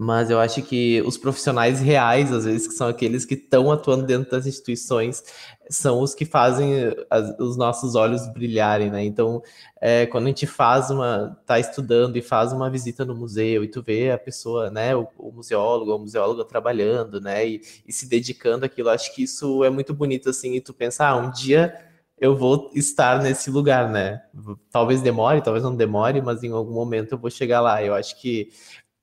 [0.00, 4.06] mas eu acho que os profissionais reais, às vezes, que são aqueles que estão atuando
[4.06, 5.24] dentro das instituições,
[5.68, 9.04] são os que fazem as, os nossos olhos brilharem, né?
[9.04, 9.42] Então,
[9.80, 13.68] é, quando a gente faz uma, tá estudando e faz uma visita no museu e
[13.68, 18.08] tu vê a pessoa, né, o, o museólogo, o museóloga trabalhando, né, e, e se
[18.08, 21.76] dedicando àquilo, acho que isso é muito bonito, assim, e tu pensa, ah, um dia
[22.20, 24.22] eu vou estar nesse lugar, né?
[24.70, 27.82] Talvez demore, talvez não demore, mas em algum momento eu vou chegar lá.
[27.82, 28.50] Eu acho que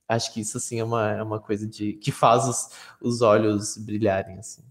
[0.08, 3.76] acho que isso assim é uma, é uma coisa de que faz os, os olhos
[3.76, 4.62] brilharem assim.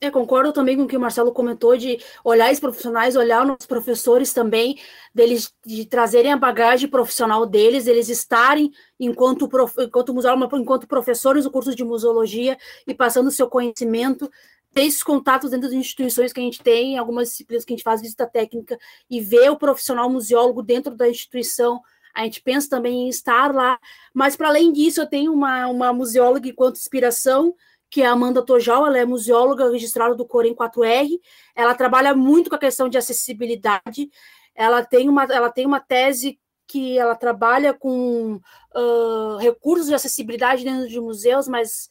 [0.00, 3.64] Eu concordo também com o que o Marcelo comentou de olhar os profissionais, olhar os
[3.64, 4.78] professores também,
[5.14, 8.70] deles de trazerem a bagagem profissional deles, eles estarem
[9.00, 9.48] enquanto
[9.78, 14.30] enquanto enquanto professores do curso de museologia e passando o seu conhecimento,
[14.74, 17.84] ter esses contatos dentro das instituições que a gente tem, algumas disciplinas que a gente
[17.84, 18.76] faz visita técnica
[19.08, 21.80] e ver o profissional museólogo dentro da instituição
[22.14, 23.78] a gente pensa também em estar lá,
[24.12, 27.54] mas para além disso, eu tenho uma, uma museóloga enquanto inspiração,
[27.90, 31.18] que é a Amanda Tojal, ela é museóloga registrada do Corém 4R,
[31.54, 34.08] ela trabalha muito com a questão de acessibilidade,
[34.54, 38.40] ela tem uma, ela tem uma tese que ela trabalha com
[38.74, 41.90] uh, recursos de acessibilidade dentro de museus, mas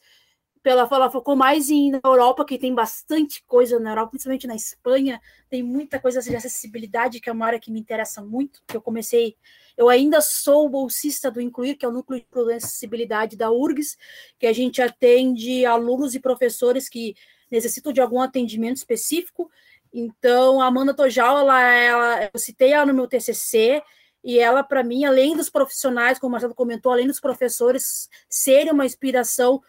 [0.64, 4.56] pela ela focou mais em na Europa, que tem bastante coisa na Europa, principalmente na
[4.56, 8.74] Espanha, tem muita coisa de acessibilidade, que é uma área que me interessa muito, que
[8.74, 9.36] eu comecei
[9.76, 13.98] eu ainda sou bolsista do Incluir, que é o Núcleo de Acessibilidade da URGS,
[14.38, 17.14] que a gente atende alunos e professores que
[17.50, 19.50] necessitam de algum atendimento específico.
[19.92, 23.82] Então, a Amanda Tojal, ela, ela, eu citei ela no meu TCC,
[24.22, 28.72] e ela, para mim, além dos profissionais, como o Marcelo comentou, além dos professores serem
[28.72, 29.60] uma inspiração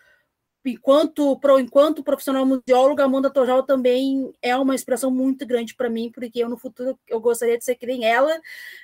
[0.65, 6.11] enquanto, pro, enquanto profissional museóloga, Amanda Tojal também é uma inspiração muito grande para mim,
[6.11, 8.39] porque eu no futuro eu gostaria de ser que nem ela,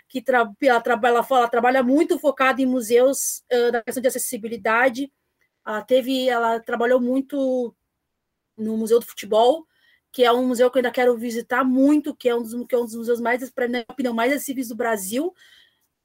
[0.07, 5.11] que tra ela, trabalha, ela trabalha muito focada em museus uh, na questão de acessibilidade.
[5.65, 7.75] Ela teve, ela trabalhou muito
[8.57, 9.65] no Museu do Futebol,
[10.11, 12.75] que é um museu que eu ainda quero visitar muito, que é um dos, que
[12.75, 15.33] é um dos museus mais, para minha opinião, mais acessíveis do Brasil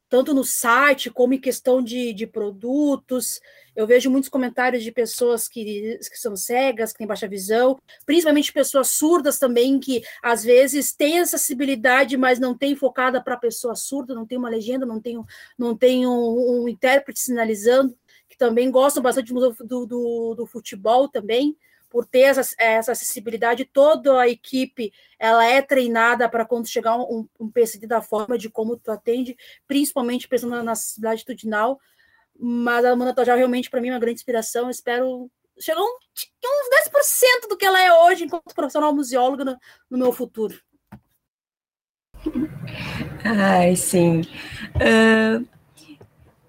[0.09, 3.41] tanto no site como em questão de, de produtos.
[3.75, 8.53] Eu vejo muitos comentários de pessoas que, que são cegas, que têm baixa visão, principalmente
[8.53, 13.75] pessoas surdas também, que às vezes têm acessibilidade, mas não tem focada para a pessoa
[13.75, 15.23] surda, não tem uma legenda, não tem,
[15.59, 17.97] não tem um, um intérprete sinalizando,
[18.29, 21.57] que também gostam bastante do, do, do, do futebol também
[21.97, 27.27] por ter essa, essa acessibilidade, toda a equipe ela é treinada para quando chegar um,
[27.41, 29.35] um PCD da forma de como tu atende,
[29.67, 31.81] principalmente pensando na acessibilidade atitudinal,
[32.39, 36.91] mas a Amanda Tojal realmente para mim é uma grande inspiração, espero chegar um, uns
[37.47, 40.55] 10% do que ela é hoje enquanto profissional museóloga no, no meu futuro.
[43.25, 44.21] Ai, sim.
[44.75, 45.49] Uh,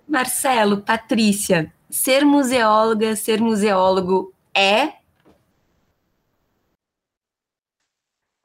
[0.06, 5.07] Marcelo, Patrícia, ser museóloga, ser museólogo é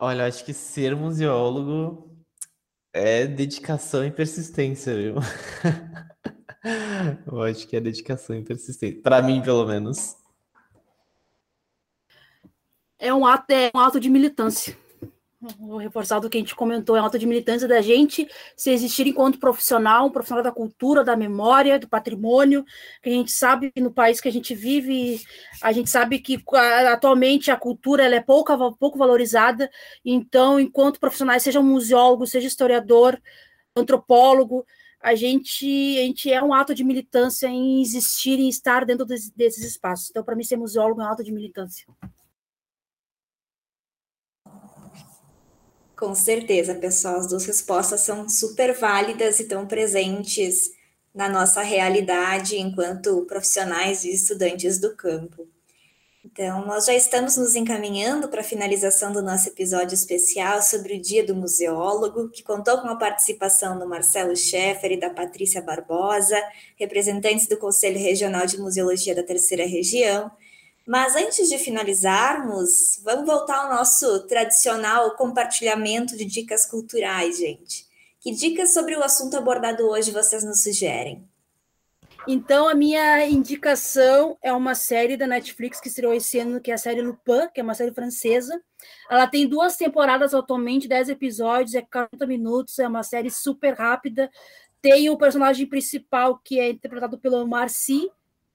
[0.05, 2.11] Olha, acho que ser museólogo
[2.93, 5.15] é dedicação e persistência, viu?
[7.25, 9.01] Eu acho que é dedicação e persistência.
[9.01, 10.17] Para mim, pelo menos.
[12.99, 14.77] É um ato, é um ato de militância
[15.59, 18.71] vou reforçar do que a gente comentou, é a alta de militância da gente se
[18.71, 22.65] existir enquanto profissional, um profissional da cultura, da memória, do patrimônio,
[23.03, 25.21] que a gente sabe no país que a gente vive,
[25.61, 26.43] a gente sabe que
[26.93, 29.71] atualmente a cultura ela é pouco, pouco valorizada,
[30.05, 33.21] então, enquanto profissionais, seja um museólogo, seja historiador,
[33.75, 34.65] antropólogo,
[35.03, 35.67] a gente,
[35.99, 40.11] a gente é um ato de militância em existir e estar dentro desses espaços.
[40.11, 41.85] Então, para mim, ser museólogo é um ato de militância.
[46.03, 50.73] Com certeza, pessoal, as duas respostas são super válidas e estão presentes
[51.15, 55.47] na nossa realidade enquanto profissionais e estudantes do campo.
[56.25, 61.01] Então, nós já estamos nos encaminhando para a finalização do nosso episódio especial sobre o
[61.01, 66.37] Dia do Museólogo, que contou com a participação do Marcelo Scheffer e da Patrícia Barbosa,
[66.75, 70.33] representantes do Conselho Regional de Museologia da Terceira Região,
[70.87, 77.87] Mas antes de finalizarmos, vamos voltar ao nosso tradicional compartilhamento de dicas culturais, gente.
[78.21, 81.29] Que dicas sobre o assunto abordado hoje vocês nos sugerem?
[82.27, 86.75] Então, a minha indicação é uma série da Netflix que estreou esse ano, que é
[86.75, 88.63] a série Lupin, que é uma série francesa.
[89.11, 94.31] Ela tem duas temporadas atualmente, 10 episódios, é 40 minutos, é uma série super rápida.
[94.81, 98.09] Tem o personagem principal, que é interpretado pelo Marcy,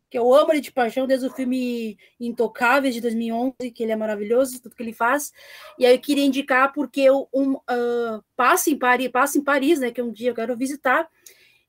[0.09, 3.95] que eu amo ele de paixão desde o filme Intocáveis de 2011, que ele é
[3.95, 5.31] maravilhoso, tudo que ele faz.
[5.77, 9.79] E aí eu queria indicar porque eu um, uh, passo em Paris, passo em Paris,
[9.79, 11.07] né, que é um dia eu quero visitar.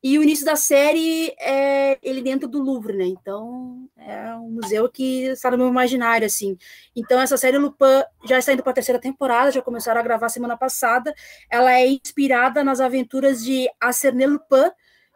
[0.00, 3.04] E o início da série é ele dentro do Louvre, né?
[3.04, 6.56] Então é um museu que está no meu imaginário, assim.
[6.94, 10.28] Então essa série Lupin já está indo para a terceira temporada, já começaram a gravar
[10.28, 11.12] semana passada.
[11.50, 14.70] Ela é inspirada nas aventuras de Acerné Lupin,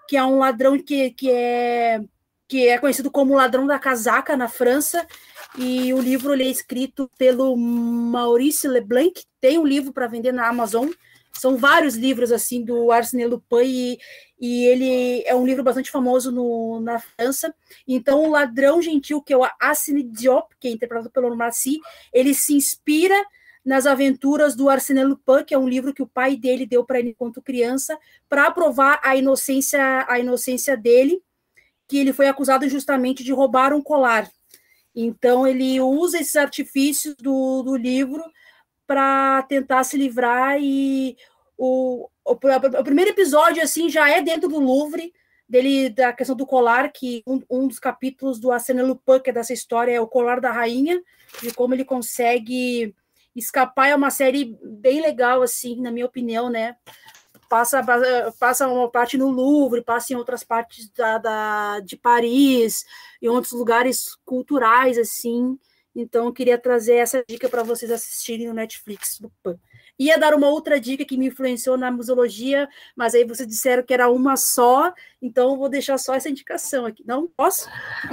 [0.09, 2.01] que é um ladrão que, que é
[2.53, 5.07] que é conhecido como Ladrão da Casaca na França,
[5.57, 10.47] e o livro ele é escrito pelo Maurice Leblanc, tem um livro para vender na
[10.47, 10.91] Amazon,
[11.33, 13.99] são vários livros assim do Arsène Lupin e,
[14.39, 17.55] e ele é um livro bastante famoso no, na França.
[17.89, 21.81] Então, o Ladrão Gentil, que é o Arsène Diop, que é interpretado pelo Marcy,
[22.13, 23.17] ele se inspira
[23.65, 26.99] nas aventuras do Arsène Lupin, que é um livro que o pai dele deu para
[26.99, 27.99] ele enquanto criança,
[28.29, 31.23] para provar a inocência, a inocência dele
[31.93, 34.27] que ele foi acusado justamente de roubar um colar.
[34.97, 38.25] Então, ele usa esses artifícios do, do livro
[38.87, 41.19] para tentar se livrar e
[41.57, 45.13] o, o, o, primeiro episódio assim já é dentro do Louvre
[45.47, 49.33] dele da questão do colar que um, um dos capítulos do Arsène Lupin que é
[49.33, 51.01] dessa história é o colar da rainha
[51.41, 52.95] de como ele consegue
[53.37, 56.75] escapar é uma série bem legal assim na minha opinião né
[57.53, 57.85] passa,
[58.41, 62.83] passa uma parte no Louvre, passa em outras partes da, da, de Paris,
[63.21, 65.59] em outros lugares culturais, assim.
[65.95, 69.59] Então, eu queria trazer essa dica para vocês assistirem no Netflix do PAN.
[69.99, 73.93] Ia dar uma outra dica que me influenciou na museologia, mas aí vocês disseram que
[73.93, 77.05] era uma só, então eu vou deixar só essa indicação aqui.
[77.07, 77.69] Não posso?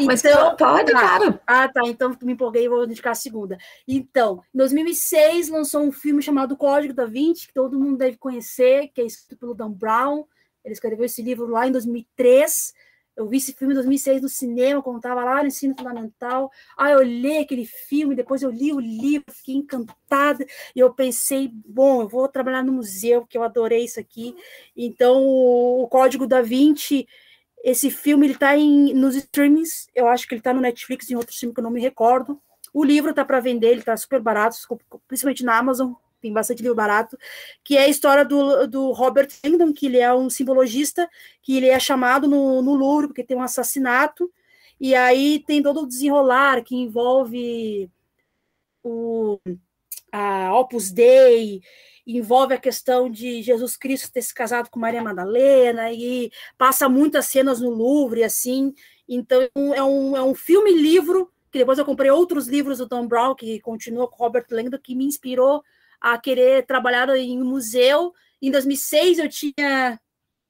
[0.05, 0.99] Mas então, pode, tá.
[0.99, 1.39] claro.
[1.47, 1.81] Ah, tá.
[1.85, 3.57] Então me empolguei e vou indicar a segunda.
[3.87, 8.89] Então, em 2006 lançou um filme chamado Código da Vinci, que todo mundo deve conhecer,
[8.89, 10.25] que é escrito pelo Dan Brown.
[10.63, 12.73] Ele escreveu esse livro lá em 2003
[13.19, 16.49] eu vi esse filme em 2006 no cinema, quando estava lá no ensino fundamental.
[16.77, 20.45] Aí eu olhei aquele filme, depois eu li o livro, fiquei encantada.
[20.73, 24.33] E eu pensei, bom, eu vou trabalhar no museu, que eu adorei isso aqui.
[24.75, 27.05] Então, o Código da Vinci,
[27.61, 29.89] esse filme, ele está nos streamings.
[29.93, 32.41] Eu acho que ele está no Netflix, em outro filme que eu não me recordo.
[32.73, 34.55] O livro está para vender, ele está super barato,
[35.09, 35.91] principalmente na Amazon,
[36.21, 37.17] tem bastante livro barato,
[37.63, 41.09] que é a história do, do Robert Langdon, que ele é um simbologista,
[41.41, 44.31] que ele é chamado no, no Louvre porque tem um assassinato,
[44.79, 47.89] e aí tem todo o desenrolar que envolve
[48.83, 49.39] o
[50.11, 51.61] a Opus Dei,
[52.05, 57.27] envolve a questão de Jesus Cristo ter se casado com Maria Madalena, e passa muitas
[57.27, 58.73] cenas no Louvre, assim,
[59.07, 63.35] então é um, é um filme-livro, que depois eu comprei outros livros do Tom Brown,
[63.35, 65.63] que continua com Robert Langdon, que me inspirou
[65.99, 68.13] a querer trabalhar em um museu.
[68.41, 69.99] Em 2006 eu tinha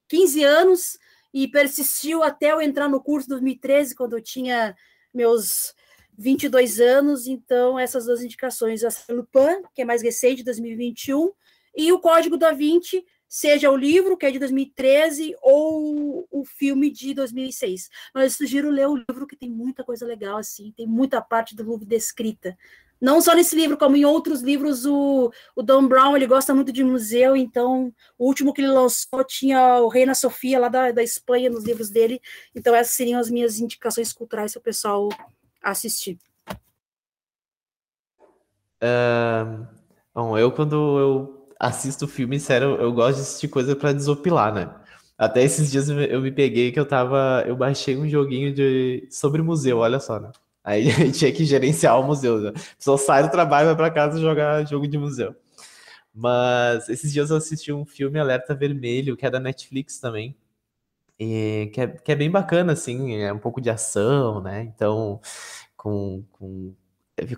[0.08, 0.98] 15 anos
[1.32, 4.74] e persistiu até eu entrar no curso em 2013, quando eu tinha
[5.14, 5.74] meus
[6.18, 7.26] 22 anos.
[7.26, 11.32] Então, essas duas indicações, a Lupin, que é mais recente, 2021,
[11.76, 16.90] e o Código da Vinci, seja o livro, que é de 2013, ou o filme
[16.90, 17.88] de 2006.
[18.12, 21.54] Mas eu sugiro ler o livro, que tem muita coisa legal, assim, tem muita parte
[21.54, 22.58] do Louvre descrita
[23.00, 26.70] não só nesse livro, como em outros livros, o, o Don Brown, ele gosta muito
[26.70, 31.02] de museu, então o último que ele lançou tinha o Reina Sofia, lá da, da
[31.02, 32.20] Espanha, nos livros dele,
[32.54, 35.08] então essas seriam as minhas indicações culturais para o pessoal
[35.62, 36.18] assistir.
[38.82, 39.66] Uh,
[40.14, 44.74] bom, eu quando eu assisto filme, sério, eu gosto de assistir coisa para desopilar, né?
[45.16, 49.42] Até esses dias eu me peguei que eu tava, eu baixei um joguinho de sobre
[49.42, 50.32] museu, olha só, né?
[50.62, 52.38] Aí tinha que gerenciar o museu.
[52.38, 52.50] Né?
[52.50, 55.34] A pessoa sai do trabalho, vai para casa jogar jogo de museu.
[56.14, 60.36] Mas esses dias eu assisti um filme Alerta Vermelho, que é da Netflix também.
[61.18, 64.62] E que, é, que é bem bacana, assim, é um pouco de ação, né?
[64.74, 65.20] Então,
[65.76, 66.74] com, com,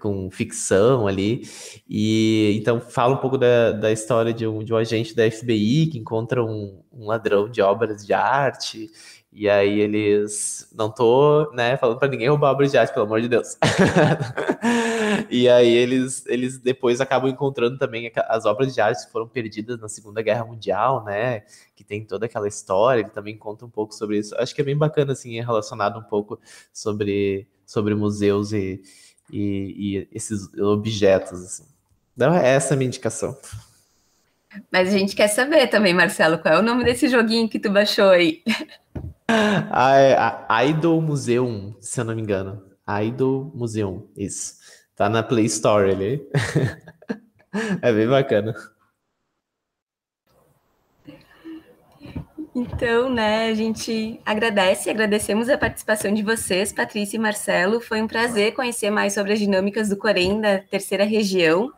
[0.00, 1.42] com ficção ali.
[1.88, 5.88] E então fala um pouco da, da história de um, de um agente da FBI
[5.88, 8.90] que encontra um, um ladrão de obras de arte
[9.32, 10.68] e aí eles.
[10.74, 13.56] Não tô, né, falando para ninguém roubar obras de arte, pelo amor de Deus.
[15.30, 19.80] e aí eles, eles depois acabam encontrando também as obras de arte que foram perdidas
[19.80, 21.44] na Segunda Guerra Mundial, né?
[21.74, 24.36] Que tem toda aquela história, ele também conta um pouco sobre isso.
[24.36, 26.38] Acho que é bem bacana, assim, relacionado um pouco
[26.70, 28.82] sobre, sobre museus e,
[29.32, 31.42] e, e esses objetos.
[31.42, 31.64] Assim.
[32.14, 33.34] Então, é essa a minha indicação.
[34.70, 37.70] Mas a gente quer saber também, Marcelo, qual é o nome desse joguinho que tu
[37.70, 38.42] baixou aí?
[39.70, 40.16] a, é
[40.48, 42.62] a Idol Museum, se eu não me engano.
[43.04, 44.54] Idol Museum, isso.
[44.94, 46.26] Tá na Play Store ali.
[47.80, 48.54] é bem bacana.
[52.54, 57.80] Então, né, a gente agradece, agradecemos a participação de vocês, Patrícia e Marcelo.
[57.80, 61.72] Foi um prazer conhecer mais sobre as dinâmicas do Corém da terceira região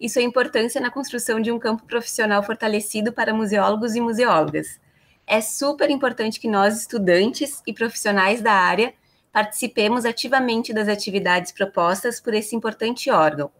[0.00, 4.78] e sua importância na construção de um campo profissional fortalecido para museólogos e museólogas.
[5.26, 8.94] É super importante que nós, estudantes e profissionais da área,
[9.32, 13.50] participemos ativamente das atividades propostas por esse importante órgão.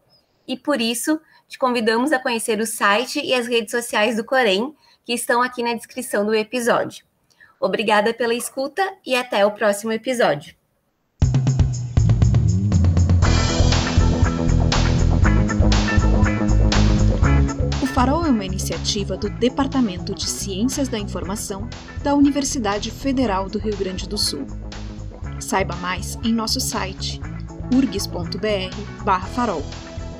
[0.46, 4.74] E por isso, te convidamos a conhecer o site e as redes sociais do Corém
[5.04, 7.04] que estão aqui na descrição do episódio.
[7.60, 10.59] Obrigada pela escuta e até o próximo episódio.
[18.00, 21.68] Farol é uma iniciativa do Departamento de Ciências da Informação
[22.02, 24.46] da Universidade Federal do Rio Grande do Sul.
[25.38, 27.20] Saiba mais em nosso site
[27.74, 29.62] urgs.br/farol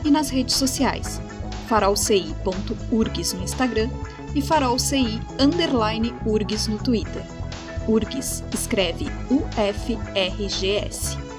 [0.04, 1.22] e nas redes sociais
[1.68, 3.88] farolci.urgs no Instagram
[4.34, 7.24] e farolci underline urgs no Twitter.
[7.88, 11.29] URGS escreve UFRGS.